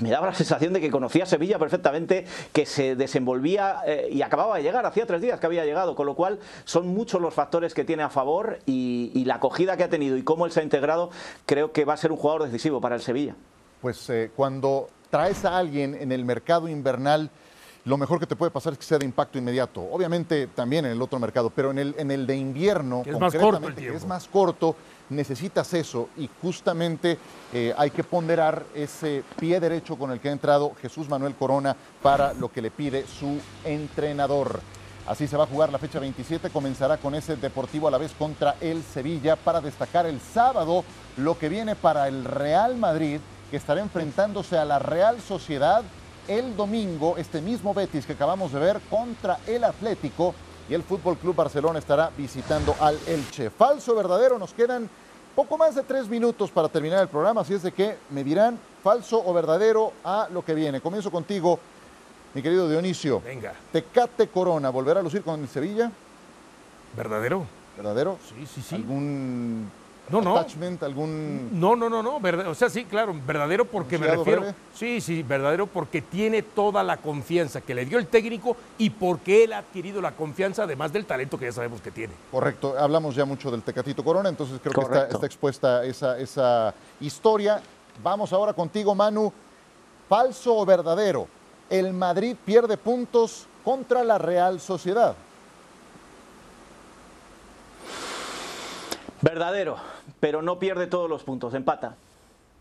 me 0.00 0.10
daba 0.10 0.28
la 0.28 0.34
sensación 0.34 0.72
de 0.72 0.80
que 0.80 0.90
conocía 1.00 1.24
Sevilla 1.24 1.58
perfectamente, 1.58 2.26
que 2.52 2.66
se 2.66 2.94
desenvolvía 2.94 3.78
eh, 3.86 4.10
y 4.12 4.20
acababa 4.20 4.58
de 4.58 4.62
llegar, 4.62 4.84
hacía 4.84 5.06
tres 5.06 5.22
días 5.22 5.40
que 5.40 5.46
había 5.46 5.64
llegado, 5.64 5.94
con 5.94 6.04
lo 6.04 6.14
cual 6.14 6.38
son 6.64 6.88
muchos 6.88 7.22
los 7.22 7.32
factores 7.32 7.72
que 7.72 7.84
tiene 7.84 8.02
a 8.02 8.10
favor 8.10 8.58
y, 8.66 9.24
la 9.24 9.36
acogida 9.36 9.76
que 9.76 9.84
ha 9.84 9.88
tenido 9.88 10.16
y 10.16 10.22
cómo 10.22 10.44
él 10.44 10.52
se 10.52 10.60
ha 10.60 10.62
integrado, 10.62 11.10
creo 11.46 11.72
que 11.72 11.84
va 11.84 11.94
a 11.94 11.96
ser 11.96 12.10
un 12.10 12.18
jugador 12.18 12.42
decisivo 12.42 12.80
para 12.80 12.96
el 12.96 13.00
Sevilla. 13.00 13.34
Pues 13.80 14.12
cuando 14.34 14.88
traes 15.08 15.44
a 15.44 15.56
alguien 15.56 15.94
en 15.94 16.12
el 16.12 16.24
mercado 16.24 16.68
invernal, 16.68 17.30
lo 17.84 17.96
mejor 17.96 18.18
que 18.20 18.26
te 18.26 18.36
puede 18.36 18.50
pasar 18.50 18.74
es 18.74 18.78
que 18.78 18.84
sea 18.84 18.98
de 18.98 19.04
impacto 19.04 19.38
inmediato. 19.38 19.80
Obviamente 19.80 20.48
también 20.48 20.84
en 20.84 20.92
el 20.92 21.00
otro 21.00 21.18
mercado, 21.18 21.50
pero 21.50 21.70
en 21.70 21.78
el, 21.78 21.94
en 21.96 22.10
el 22.10 22.26
de 22.26 22.36
invierno, 22.36 23.02
es 23.06 23.18
más 23.18 23.34
corto 23.34 23.74
que 23.74 23.94
es 23.94 24.06
más 24.06 24.28
corto, 24.28 24.76
necesitas 25.10 25.74
eso 25.74 26.08
y 26.16 26.30
justamente 26.40 27.18
eh, 27.52 27.74
hay 27.76 27.90
que 27.90 28.04
ponderar 28.04 28.64
ese 28.74 29.22
pie 29.38 29.60
derecho 29.60 29.96
con 29.96 30.10
el 30.10 30.20
que 30.20 30.28
ha 30.28 30.32
entrado 30.32 30.72
Jesús 30.80 31.08
Manuel 31.08 31.34
Corona 31.34 31.76
para 32.02 32.32
lo 32.34 32.50
que 32.50 32.62
le 32.62 32.70
pide 32.70 33.04
su 33.06 33.38
entrenador. 33.64 34.60
Así 35.06 35.26
se 35.26 35.36
va 35.36 35.44
a 35.44 35.48
jugar 35.48 35.72
la 35.72 35.78
fecha 35.78 35.98
27, 35.98 36.50
comenzará 36.50 36.96
con 36.98 37.14
ese 37.14 37.36
Deportivo 37.36 37.88
a 37.88 37.90
la 37.90 37.98
vez 37.98 38.12
contra 38.12 38.56
el 38.60 38.82
Sevilla 38.82 39.36
para 39.36 39.60
destacar 39.60 40.06
el 40.06 40.20
sábado 40.20 40.84
lo 41.16 41.38
que 41.38 41.48
viene 41.48 41.74
para 41.74 42.06
el 42.06 42.24
Real 42.24 42.76
Madrid, 42.76 43.18
que 43.50 43.56
estará 43.56 43.80
enfrentándose 43.80 44.56
a 44.56 44.64
la 44.64 44.78
Real 44.78 45.20
Sociedad 45.20 45.82
el 46.28 46.56
domingo, 46.56 47.16
este 47.16 47.40
mismo 47.40 47.74
Betis 47.74 48.06
que 48.06 48.12
acabamos 48.12 48.52
de 48.52 48.60
ver 48.60 48.80
contra 48.88 49.40
el 49.48 49.64
Atlético 49.64 50.34
y 50.70 50.74
el 50.74 50.84
Fútbol 50.84 51.16
Club 51.16 51.34
Barcelona 51.34 51.80
estará 51.80 52.10
visitando 52.16 52.76
al 52.80 52.96
Elche. 53.08 53.50
Falso 53.50 53.92
verdadero, 53.96 54.38
nos 54.38 54.54
quedan 54.54 54.88
poco 55.34 55.58
más 55.58 55.74
de 55.74 55.82
tres 55.82 56.08
minutos 56.08 56.50
para 56.52 56.68
terminar 56.68 57.02
el 57.02 57.08
programa, 57.08 57.40
así 57.40 57.54
es 57.54 57.64
de 57.64 57.72
que 57.72 57.96
me 58.10 58.22
dirán 58.22 58.56
falso 58.82 59.20
o 59.24 59.34
verdadero 59.34 59.92
a 60.04 60.28
lo 60.30 60.44
que 60.44 60.54
viene. 60.54 60.80
Comienzo 60.80 61.10
contigo, 61.10 61.58
mi 62.34 62.40
querido 62.40 62.68
Dionisio. 62.68 63.20
Venga. 63.20 63.52
Tecate 63.72 64.28
Corona, 64.28 64.70
¿volverá 64.70 65.00
a 65.00 65.02
lucir 65.02 65.24
con 65.24 65.46
Sevilla? 65.48 65.90
¿Verdadero? 66.96 67.44
¿Verdadero? 67.76 68.18
Sí, 68.28 68.46
sí, 68.46 68.62
sí. 68.62 68.76
¿Algún 68.76 69.68
no, 70.10 70.20
no. 70.20 70.36
attachment, 70.36 70.82
algún... 70.82 71.58
No, 71.58 71.76
no, 71.76 71.88
no, 71.88 72.02
no, 72.02 72.20
o 72.48 72.54
sea, 72.54 72.68
sí, 72.68 72.84
claro, 72.84 73.14
verdadero 73.26 73.64
porque 73.64 73.98
me 73.98 74.06
refiero... 74.06 74.54
Sí, 74.74 75.00
sí, 75.00 75.22
verdadero 75.22 75.66
porque 75.66 76.02
tiene 76.02 76.42
toda 76.42 76.82
la 76.82 76.96
confianza 76.96 77.60
que 77.60 77.74
le 77.74 77.84
dio 77.84 77.98
el 77.98 78.06
técnico 78.06 78.56
y 78.78 78.90
porque 78.90 79.44
él 79.44 79.52
ha 79.52 79.58
adquirido 79.58 80.00
la 80.00 80.12
confianza, 80.12 80.64
además 80.64 80.92
del 80.92 81.06
talento 81.06 81.38
que 81.38 81.46
ya 81.46 81.52
sabemos 81.52 81.80
que 81.80 81.90
tiene. 81.90 82.12
Correcto, 82.30 82.74
hablamos 82.78 83.14
ya 83.14 83.24
mucho 83.24 83.50
del 83.50 83.62
Tecatito 83.62 84.02
Corona, 84.02 84.28
entonces 84.28 84.60
creo 84.62 84.88
que 84.88 84.98
está, 84.98 85.26
expuesta 85.26 85.84
esa, 85.84 86.18
esa 86.18 86.74
historia. 87.00 87.60
Vamos 88.02 88.32
ahora 88.32 88.52
contigo, 88.52 88.94
Manu. 88.94 89.32
¿Falso 90.08 90.56
o 90.56 90.66
verdadero? 90.66 91.28
El 91.68 91.92
Madrid 91.92 92.36
pierde 92.44 92.76
puntos 92.76 93.46
contra 93.64 94.02
la 94.02 94.18
Real 94.18 94.60
Sociedad. 94.60 95.14
Verdadero 99.22 99.76
pero 100.20 100.42
no 100.42 100.58
pierde 100.58 100.86
todos 100.86 101.08
los 101.08 101.24
puntos, 101.24 101.54
empata. 101.54 101.96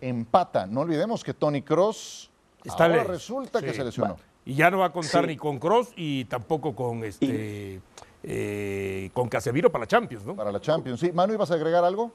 Empata. 0.02 0.65
No 0.65 0.82
olvidemos 0.82 1.24
que 1.24 1.34
Tony 1.34 1.62
Cross 1.62 2.32
ahora 2.69 3.04
resulta 3.04 3.62
que 3.62 3.74
se 3.74 3.84
lesionó. 3.84 4.17
Y 4.45 4.56
ya 4.56 4.72
no 4.72 4.80
va 4.80 4.86
a 4.86 4.91
contar 4.91 5.28
ni 5.28 5.36
con 5.36 5.60
Cross 5.60 5.91
y 5.95 6.26
tampoco 6.26 6.74
con 6.74 7.04
este 7.04 7.82
eh, 8.24 9.10
con 9.13 9.28
Casemiro 9.28 9.72
para 9.72 9.84
la 9.84 9.88
Champions, 9.88 10.26
¿no? 10.26 10.36
Para 10.36 10.52
la 10.52 10.62
Champions, 10.62 11.00
sí. 11.00 11.12
Manu, 11.12 11.34
¿ibas 11.34 11.52
a 11.52 11.56
agregar 11.56 11.84
algo? 11.84 12.12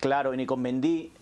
Claro, 0.00 0.34
y 0.34 0.36
ni 0.36 0.46
con 0.46 0.60
Mendy 0.60 1.12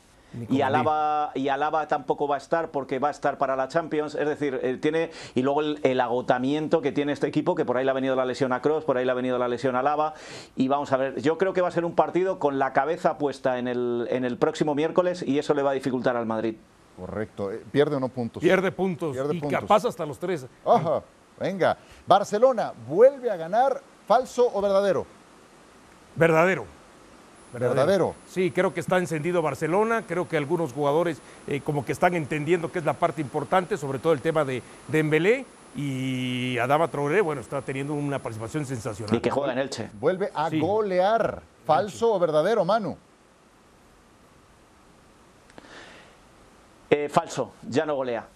y 0.48 0.60
Alaba, 0.60 1.32
y 1.34 1.48
Alaba 1.48 1.88
tampoco 1.88 2.28
va 2.28 2.36
a 2.36 2.38
estar 2.38 2.70
porque 2.70 2.98
va 2.98 3.08
a 3.08 3.10
estar 3.10 3.38
para 3.38 3.56
la 3.56 3.68
Champions. 3.68 4.14
Es 4.14 4.28
decir, 4.28 4.58
eh, 4.62 4.76
tiene. 4.76 5.10
Y 5.34 5.42
luego 5.42 5.60
el, 5.60 6.00
agotamiento 6.00 6.80
que 6.80 6.92
tiene 6.92 7.12
este 7.12 7.26
equipo, 7.26 7.54
que 7.54 7.64
por 7.64 7.76
ahí 7.76 7.84
le 7.84 7.90
ha 7.90 7.94
venido 7.94 8.14
la 8.16 8.24
lesión 8.24 8.52
a 8.52 8.60
Cross, 8.60 8.84
por 8.84 8.96
ahí 8.96 9.04
le 9.04 9.10
ha 9.10 9.14
venido 9.14 9.38
la 9.38 9.48
lesión 9.48 9.76
a 9.76 9.80
Alaba. 9.80 10.14
Y 10.56 10.68
vamos 10.68 10.92
a 10.92 10.96
ver, 10.96 11.20
yo 11.20 11.38
creo 11.38 11.52
que 11.52 11.60
va 11.60 11.68
a 11.68 11.72
ser 11.72 11.84
un 11.84 11.94
partido 11.94 12.38
con 12.38 12.58
la 12.58 12.72
cabeza 12.72 13.18
puesta 13.18 13.58
en 13.58 13.68
el, 13.68 14.06
en 14.10 14.24
el 14.24 14.36
próximo 14.38 14.74
miércoles 14.74 15.22
y 15.22 15.38
eso 15.38 15.54
le 15.54 15.62
va 15.62 15.70
a 15.70 15.74
dificultar 15.74 16.16
al 16.16 16.26
Madrid. 16.26 16.56
Correcto. 16.96 17.50
Eh, 17.50 17.64
¿Pierde 17.70 17.96
o 17.96 18.00
no 18.00 18.08
puntos? 18.08 18.42
Pierde 18.42 18.70
puntos. 18.72 19.16
y 19.32 19.40
capaz 19.48 19.84
hasta 19.84 20.04
los 20.06 20.18
tres. 20.18 20.46
Ajá. 20.64 21.02
Venga. 21.38 21.76
Barcelona 22.06 22.72
vuelve 22.88 23.30
a 23.30 23.36
ganar. 23.36 23.80
¿Falso 24.06 24.50
o 24.52 24.60
verdadero? 24.60 25.06
Verdadero. 26.16 26.79
Verdadero. 27.52 28.14
Sí, 28.28 28.50
creo 28.50 28.72
que 28.72 28.80
está 28.80 28.98
encendido 28.98 29.42
Barcelona, 29.42 30.04
creo 30.06 30.28
que 30.28 30.36
algunos 30.36 30.72
jugadores 30.72 31.20
eh, 31.46 31.60
como 31.60 31.84
que 31.84 31.92
están 31.92 32.14
entendiendo 32.14 32.70
que 32.70 32.78
es 32.78 32.84
la 32.84 32.94
parte 32.94 33.20
importante, 33.20 33.76
sobre 33.76 33.98
todo 33.98 34.12
el 34.12 34.20
tema 34.20 34.44
de 34.44 34.62
Dembélé 34.88 35.44
y 35.76 36.58
Adama 36.58 36.88
Traoré, 36.88 37.20
bueno, 37.20 37.40
está 37.40 37.62
teniendo 37.62 37.94
una 37.94 38.18
participación 38.18 38.66
sensacional. 38.66 39.14
Y 39.14 39.20
que 39.20 39.30
juega 39.30 39.52
en 39.52 39.58
Elche. 39.58 39.90
Vuelve 40.00 40.30
a 40.34 40.50
golear. 40.50 41.42
¿Falso 41.64 42.12
o 42.12 42.18
verdadero, 42.18 42.64
Manu? 42.64 42.96
Eh, 46.88 47.08
falso, 47.08 47.52
ya 47.68 47.86
no 47.86 47.94
golea. 47.94 48.26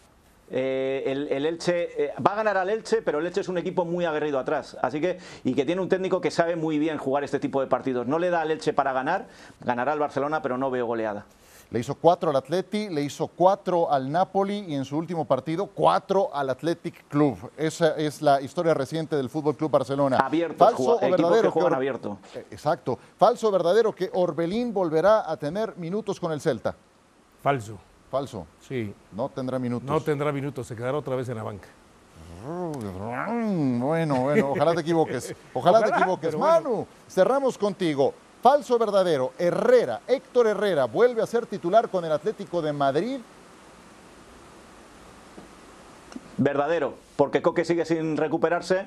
Eh, 0.50 1.02
el, 1.06 1.46
Elche 1.46 2.04
eh, 2.04 2.12
va 2.24 2.32
a 2.32 2.36
ganar 2.36 2.56
al 2.58 2.68
Elche, 2.68 3.02
pero 3.02 3.18
el 3.18 3.26
Elche 3.26 3.40
es 3.40 3.48
un 3.48 3.58
equipo 3.58 3.84
muy 3.84 4.04
aguerrido 4.04 4.38
atrás, 4.38 4.76
así 4.82 5.00
que 5.00 5.18
y 5.42 5.54
que 5.54 5.64
tiene 5.64 5.80
un 5.80 5.88
técnico 5.88 6.20
que 6.20 6.30
sabe 6.30 6.54
muy 6.54 6.78
bien 6.78 6.98
jugar 6.98 7.24
este 7.24 7.40
tipo 7.40 7.60
de 7.60 7.66
partidos. 7.66 8.06
No 8.06 8.18
le 8.18 8.30
da 8.30 8.42
al 8.42 8.50
Elche 8.50 8.72
para 8.72 8.92
ganar, 8.92 9.26
ganará 9.60 9.92
al 9.92 9.98
Barcelona, 9.98 10.42
pero 10.42 10.58
no 10.58 10.70
veo 10.70 10.86
goleada. 10.86 11.26
Le 11.70 11.80
hizo 11.80 11.94
cuatro 11.96 12.30
al 12.30 12.36
Atleti, 12.36 12.88
le 12.88 13.02
hizo 13.02 13.26
cuatro 13.26 13.90
al 13.90 14.12
Napoli 14.12 14.64
y 14.68 14.74
en 14.74 14.84
su 14.84 14.96
último 14.96 15.24
partido 15.24 15.66
cuatro 15.66 16.30
al 16.32 16.50
Athletic 16.50 17.08
Club. 17.08 17.50
Esa 17.56 17.96
es 17.96 18.22
la 18.22 18.40
historia 18.40 18.74
reciente 18.74 19.16
del 19.16 19.28
Fútbol 19.30 19.56
Club 19.56 19.70
Barcelona. 19.70 20.18
Abierto, 20.18 20.64
falso 20.64 20.96
o 20.96 21.00
verdadero. 21.00 21.42
Que 21.42 21.48
juegan 21.48 21.74
abierto. 21.74 22.18
Eh, 22.34 22.46
exacto. 22.50 22.98
Falso 23.16 23.48
o 23.48 23.50
verdadero 23.50 23.92
que 23.92 24.10
Orbelín 24.12 24.72
volverá 24.72 25.28
a 25.28 25.36
tener 25.36 25.76
minutos 25.76 26.20
con 26.20 26.30
el 26.32 26.40
Celta. 26.40 26.76
Falso. 27.42 27.78
Falso. 28.14 28.46
Sí. 28.60 28.94
No 29.10 29.28
tendrá 29.28 29.58
minutos. 29.58 29.90
No 29.90 30.00
tendrá 30.00 30.30
minutos, 30.30 30.68
se 30.68 30.76
quedará 30.76 30.96
otra 30.96 31.16
vez 31.16 31.28
en 31.28 31.34
la 31.34 31.42
banca. 31.42 31.66
Bueno, 32.46 34.20
bueno, 34.20 34.50
ojalá 34.50 34.72
te 34.72 34.82
equivoques. 34.82 35.34
Ojalá, 35.52 35.82
te 35.82 35.90
equivoques. 35.90 36.36
Manu, 36.36 36.86
cerramos 37.08 37.58
contigo. 37.58 38.14
Falso 38.40 38.78
verdadero. 38.78 39.32
Herrera, 39.36 40.02
Héctor 40.06 40.46
Herrera, 40.46 40.84
vuelve 40.84 41.22
a 41.22 41.26
ser 41.26 41.46
titular 41.46 41.88
con 41.88 42.04
el 42.04 42.12
Atlético 42.12 42.62
de 42.62 42.72
Madrid. 42.72 43.18
Verdadero, 46.36 46.94
porque 47.16 47.42
Coque 47.42 47.64
sigue 47.64 47.84
sin 47.84 48.16
recuperarse 48.16 48.86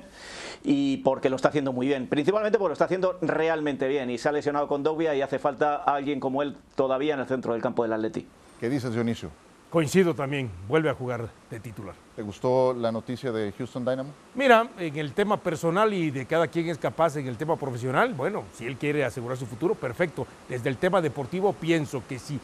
y 0.64 0.98
porque 0.98 1.28
lo 1.28 1.36
está 1.36 1.48
haciendo 1.48 1.74
muy 1.74 1.86
bien. 1.86 2.08
Principalmente 2.08 2.56
porque 2.56 2.70
lo 2.70 2.72
está 2.72 2.86
haciendo 2.86 3.18
realmente 3.20 3.88
bien 3.88 4.08
y 4.08 4.16
se 4.16 4.30
ha 4.30 4.32
lesionado 4.32 4.68
con 4.68 4.82
Dogbia 4.82 5.14
y 5.14 5.20
hace 5.20 5.38
falta 5.38 5.76
alguien 5.76 6.18
como 6.18 6.40
él 6.40 6.56
todavía 6.76 7.12
en 7.12 7.20
el 7.20 7.26
centro 7.26 7.52
del 7.52 7.60
campo 7.60 7.82
del 7.82 7.92
Atlético. 7.92 8.30
¿Qué 8.58 8.68
dices, 8.68 8.92
Dionisio? 8.92 9.30
Coincido 9.70 10.14
también, 10.14 10.50
vuelve 10.66 10.90
a 10.90 10.94
jugar 10.94 11.28
de 11.50 11.60
titular. 11.60 11.94
¿Te 12.16 12.22
gustó 12.22 12.72
la 12.72 12.90
noticia 12.90 13.30
de 13.30 13.52
Houston 13.52 13.84
Dynamo? 13.84 14.10
Mira, 14.34 14.66
en 14.78 14.96
el 14.96 15.12
tema 15.12 15.36
personal 15.36 15.92
y 15.92 16.10
de 16.10 16.26
cada 16.26 16.48
quien 16.48 16.68
es 16.68 16.78
capaz 16.78 17.16
en 17.16 17.28
el 17.28 17.36
tema 17.36 17.54
profesional, 17.54 18.14
bueno, 18.14 18.44
si 18.54 18.66
él 18.66 18.76
quiere 18.76 19.04
asegurar 19.04 19.36
su 19.36 19.46
futuro, 19.46 19.74
perfecto. 19.74 20.26
Desde 20.48 20.70
el 20.70 20.78
tema 20.78 21.00
deportivo 21.00 21.52
pienso 21.52 22.02
que 22.08 22.18
si 22.18 22.40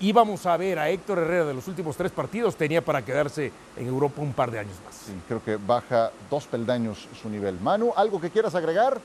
íbamos 0.00 0.46
a 0.46 0.56
ver 0.56 0.78
a 0.78 0.88
Héctor 0.88 1.18
Herrera 1.18 1.46
de 1.46 1.54
los 1.54 1.66
últimos 1.68 1.96
tres 1.96 2.12
partidos, 2.12 2.56
tenía 2.56 2.82
para 2.82 3.04
quedarse 3.04 3.52
en 3.76 3.88
Europa 3.88 4.22
un 4.22 4.32
par 4.32 4.50
de 4.50 4.60
años 4.60 4.76
más. 4.86 4.94
Sí, 4.94 5.12
creo 5.26 5.42
que 5.44 5.56
baja 5.56 6.12
dos 6.30 6.46
peldaños 6.46 7.08
su 7.20 7.28
nivel. 7.28 7.60
Manu, 7.60 7.92
¿algo 7.96 8.20
que 8.20 8.30
quieras 8.30 8.54
agregar? 8.54 9.00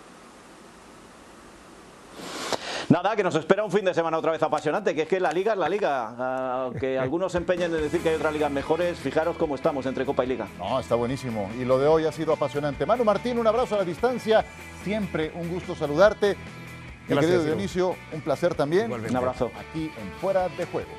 Nada, 2.94 3.16
que 3.16 3.24
nos 3.24 3.34
espera 3.34 3.64
un 3.64 3.72
fin 3.72 3.84
de 3.84 3.92
semana 3.92 4.20
otra 4.20 4.34
vez 4.34 4.44
apasionante, 4.44 4.94
que 4.94 5.02
es 5.02 5.08
que 5.08 5.20
la 5.20 5.32
liga 5.32 5.54
es 5.54 5.58
la 5.58 5.68
liga. 5.68 6.62
Aunque 6.66 7.00
algunos 7.00 7.32
se 7.32 7.40
empeñen 7.40 7.74
en 7.74 7.82
decir 7.82 8.04
que 8.04 8.10
hay 8.10 8.16
otras 8.18 8.32
ligas 8.32 8.52
mejores, 8.52 9.00
fijaros 9.00 9.36
cómo 9.36 9.56
estamos 9.56 9.88
entre 9.88 10.06
Copa 10.06 10.24
y 10.24 10.28
Liga. 10.28 10.48
No, 10.60 10.80
está 10.80 10.94
buenísimo. 10.94 11.50
Y 11.60 11.66
lo 11.66 11.80
de 11.80 11.88
hoy 11.88 12.06
ha 12.06 12.12
sido 12.12 12.34
apasionante. 12.34 12.86
Manu 12.86 13.04
Martín, 13.04 13.40
un 13.40 13.48
abrazo 13.48 13.74
a 13.74 13.78
la 13.80 13.84
distancia. 13.84 14.46
Siempre 14.84 15.32
un 15.34 15.50
gusto 15.50 15.74
saludarte. 15.74 16.38
Mi 17.08 17.16
Gracias, 17.16 17.32
querido. 17.32 17.44
Dionisio, 17.46 17.96
un 18.12 18.22
placer 18.22 18.54
también. 18.54 18.86
Igualmente. 18.86 19.12
Un 19.12 19.18
abrazo. 19.18 19.52
Aquí 19.58 19.86
en 19.86 20.12
Fuera 20.22 20.48
de 20.50 20.66
Juego. 20.68 20.92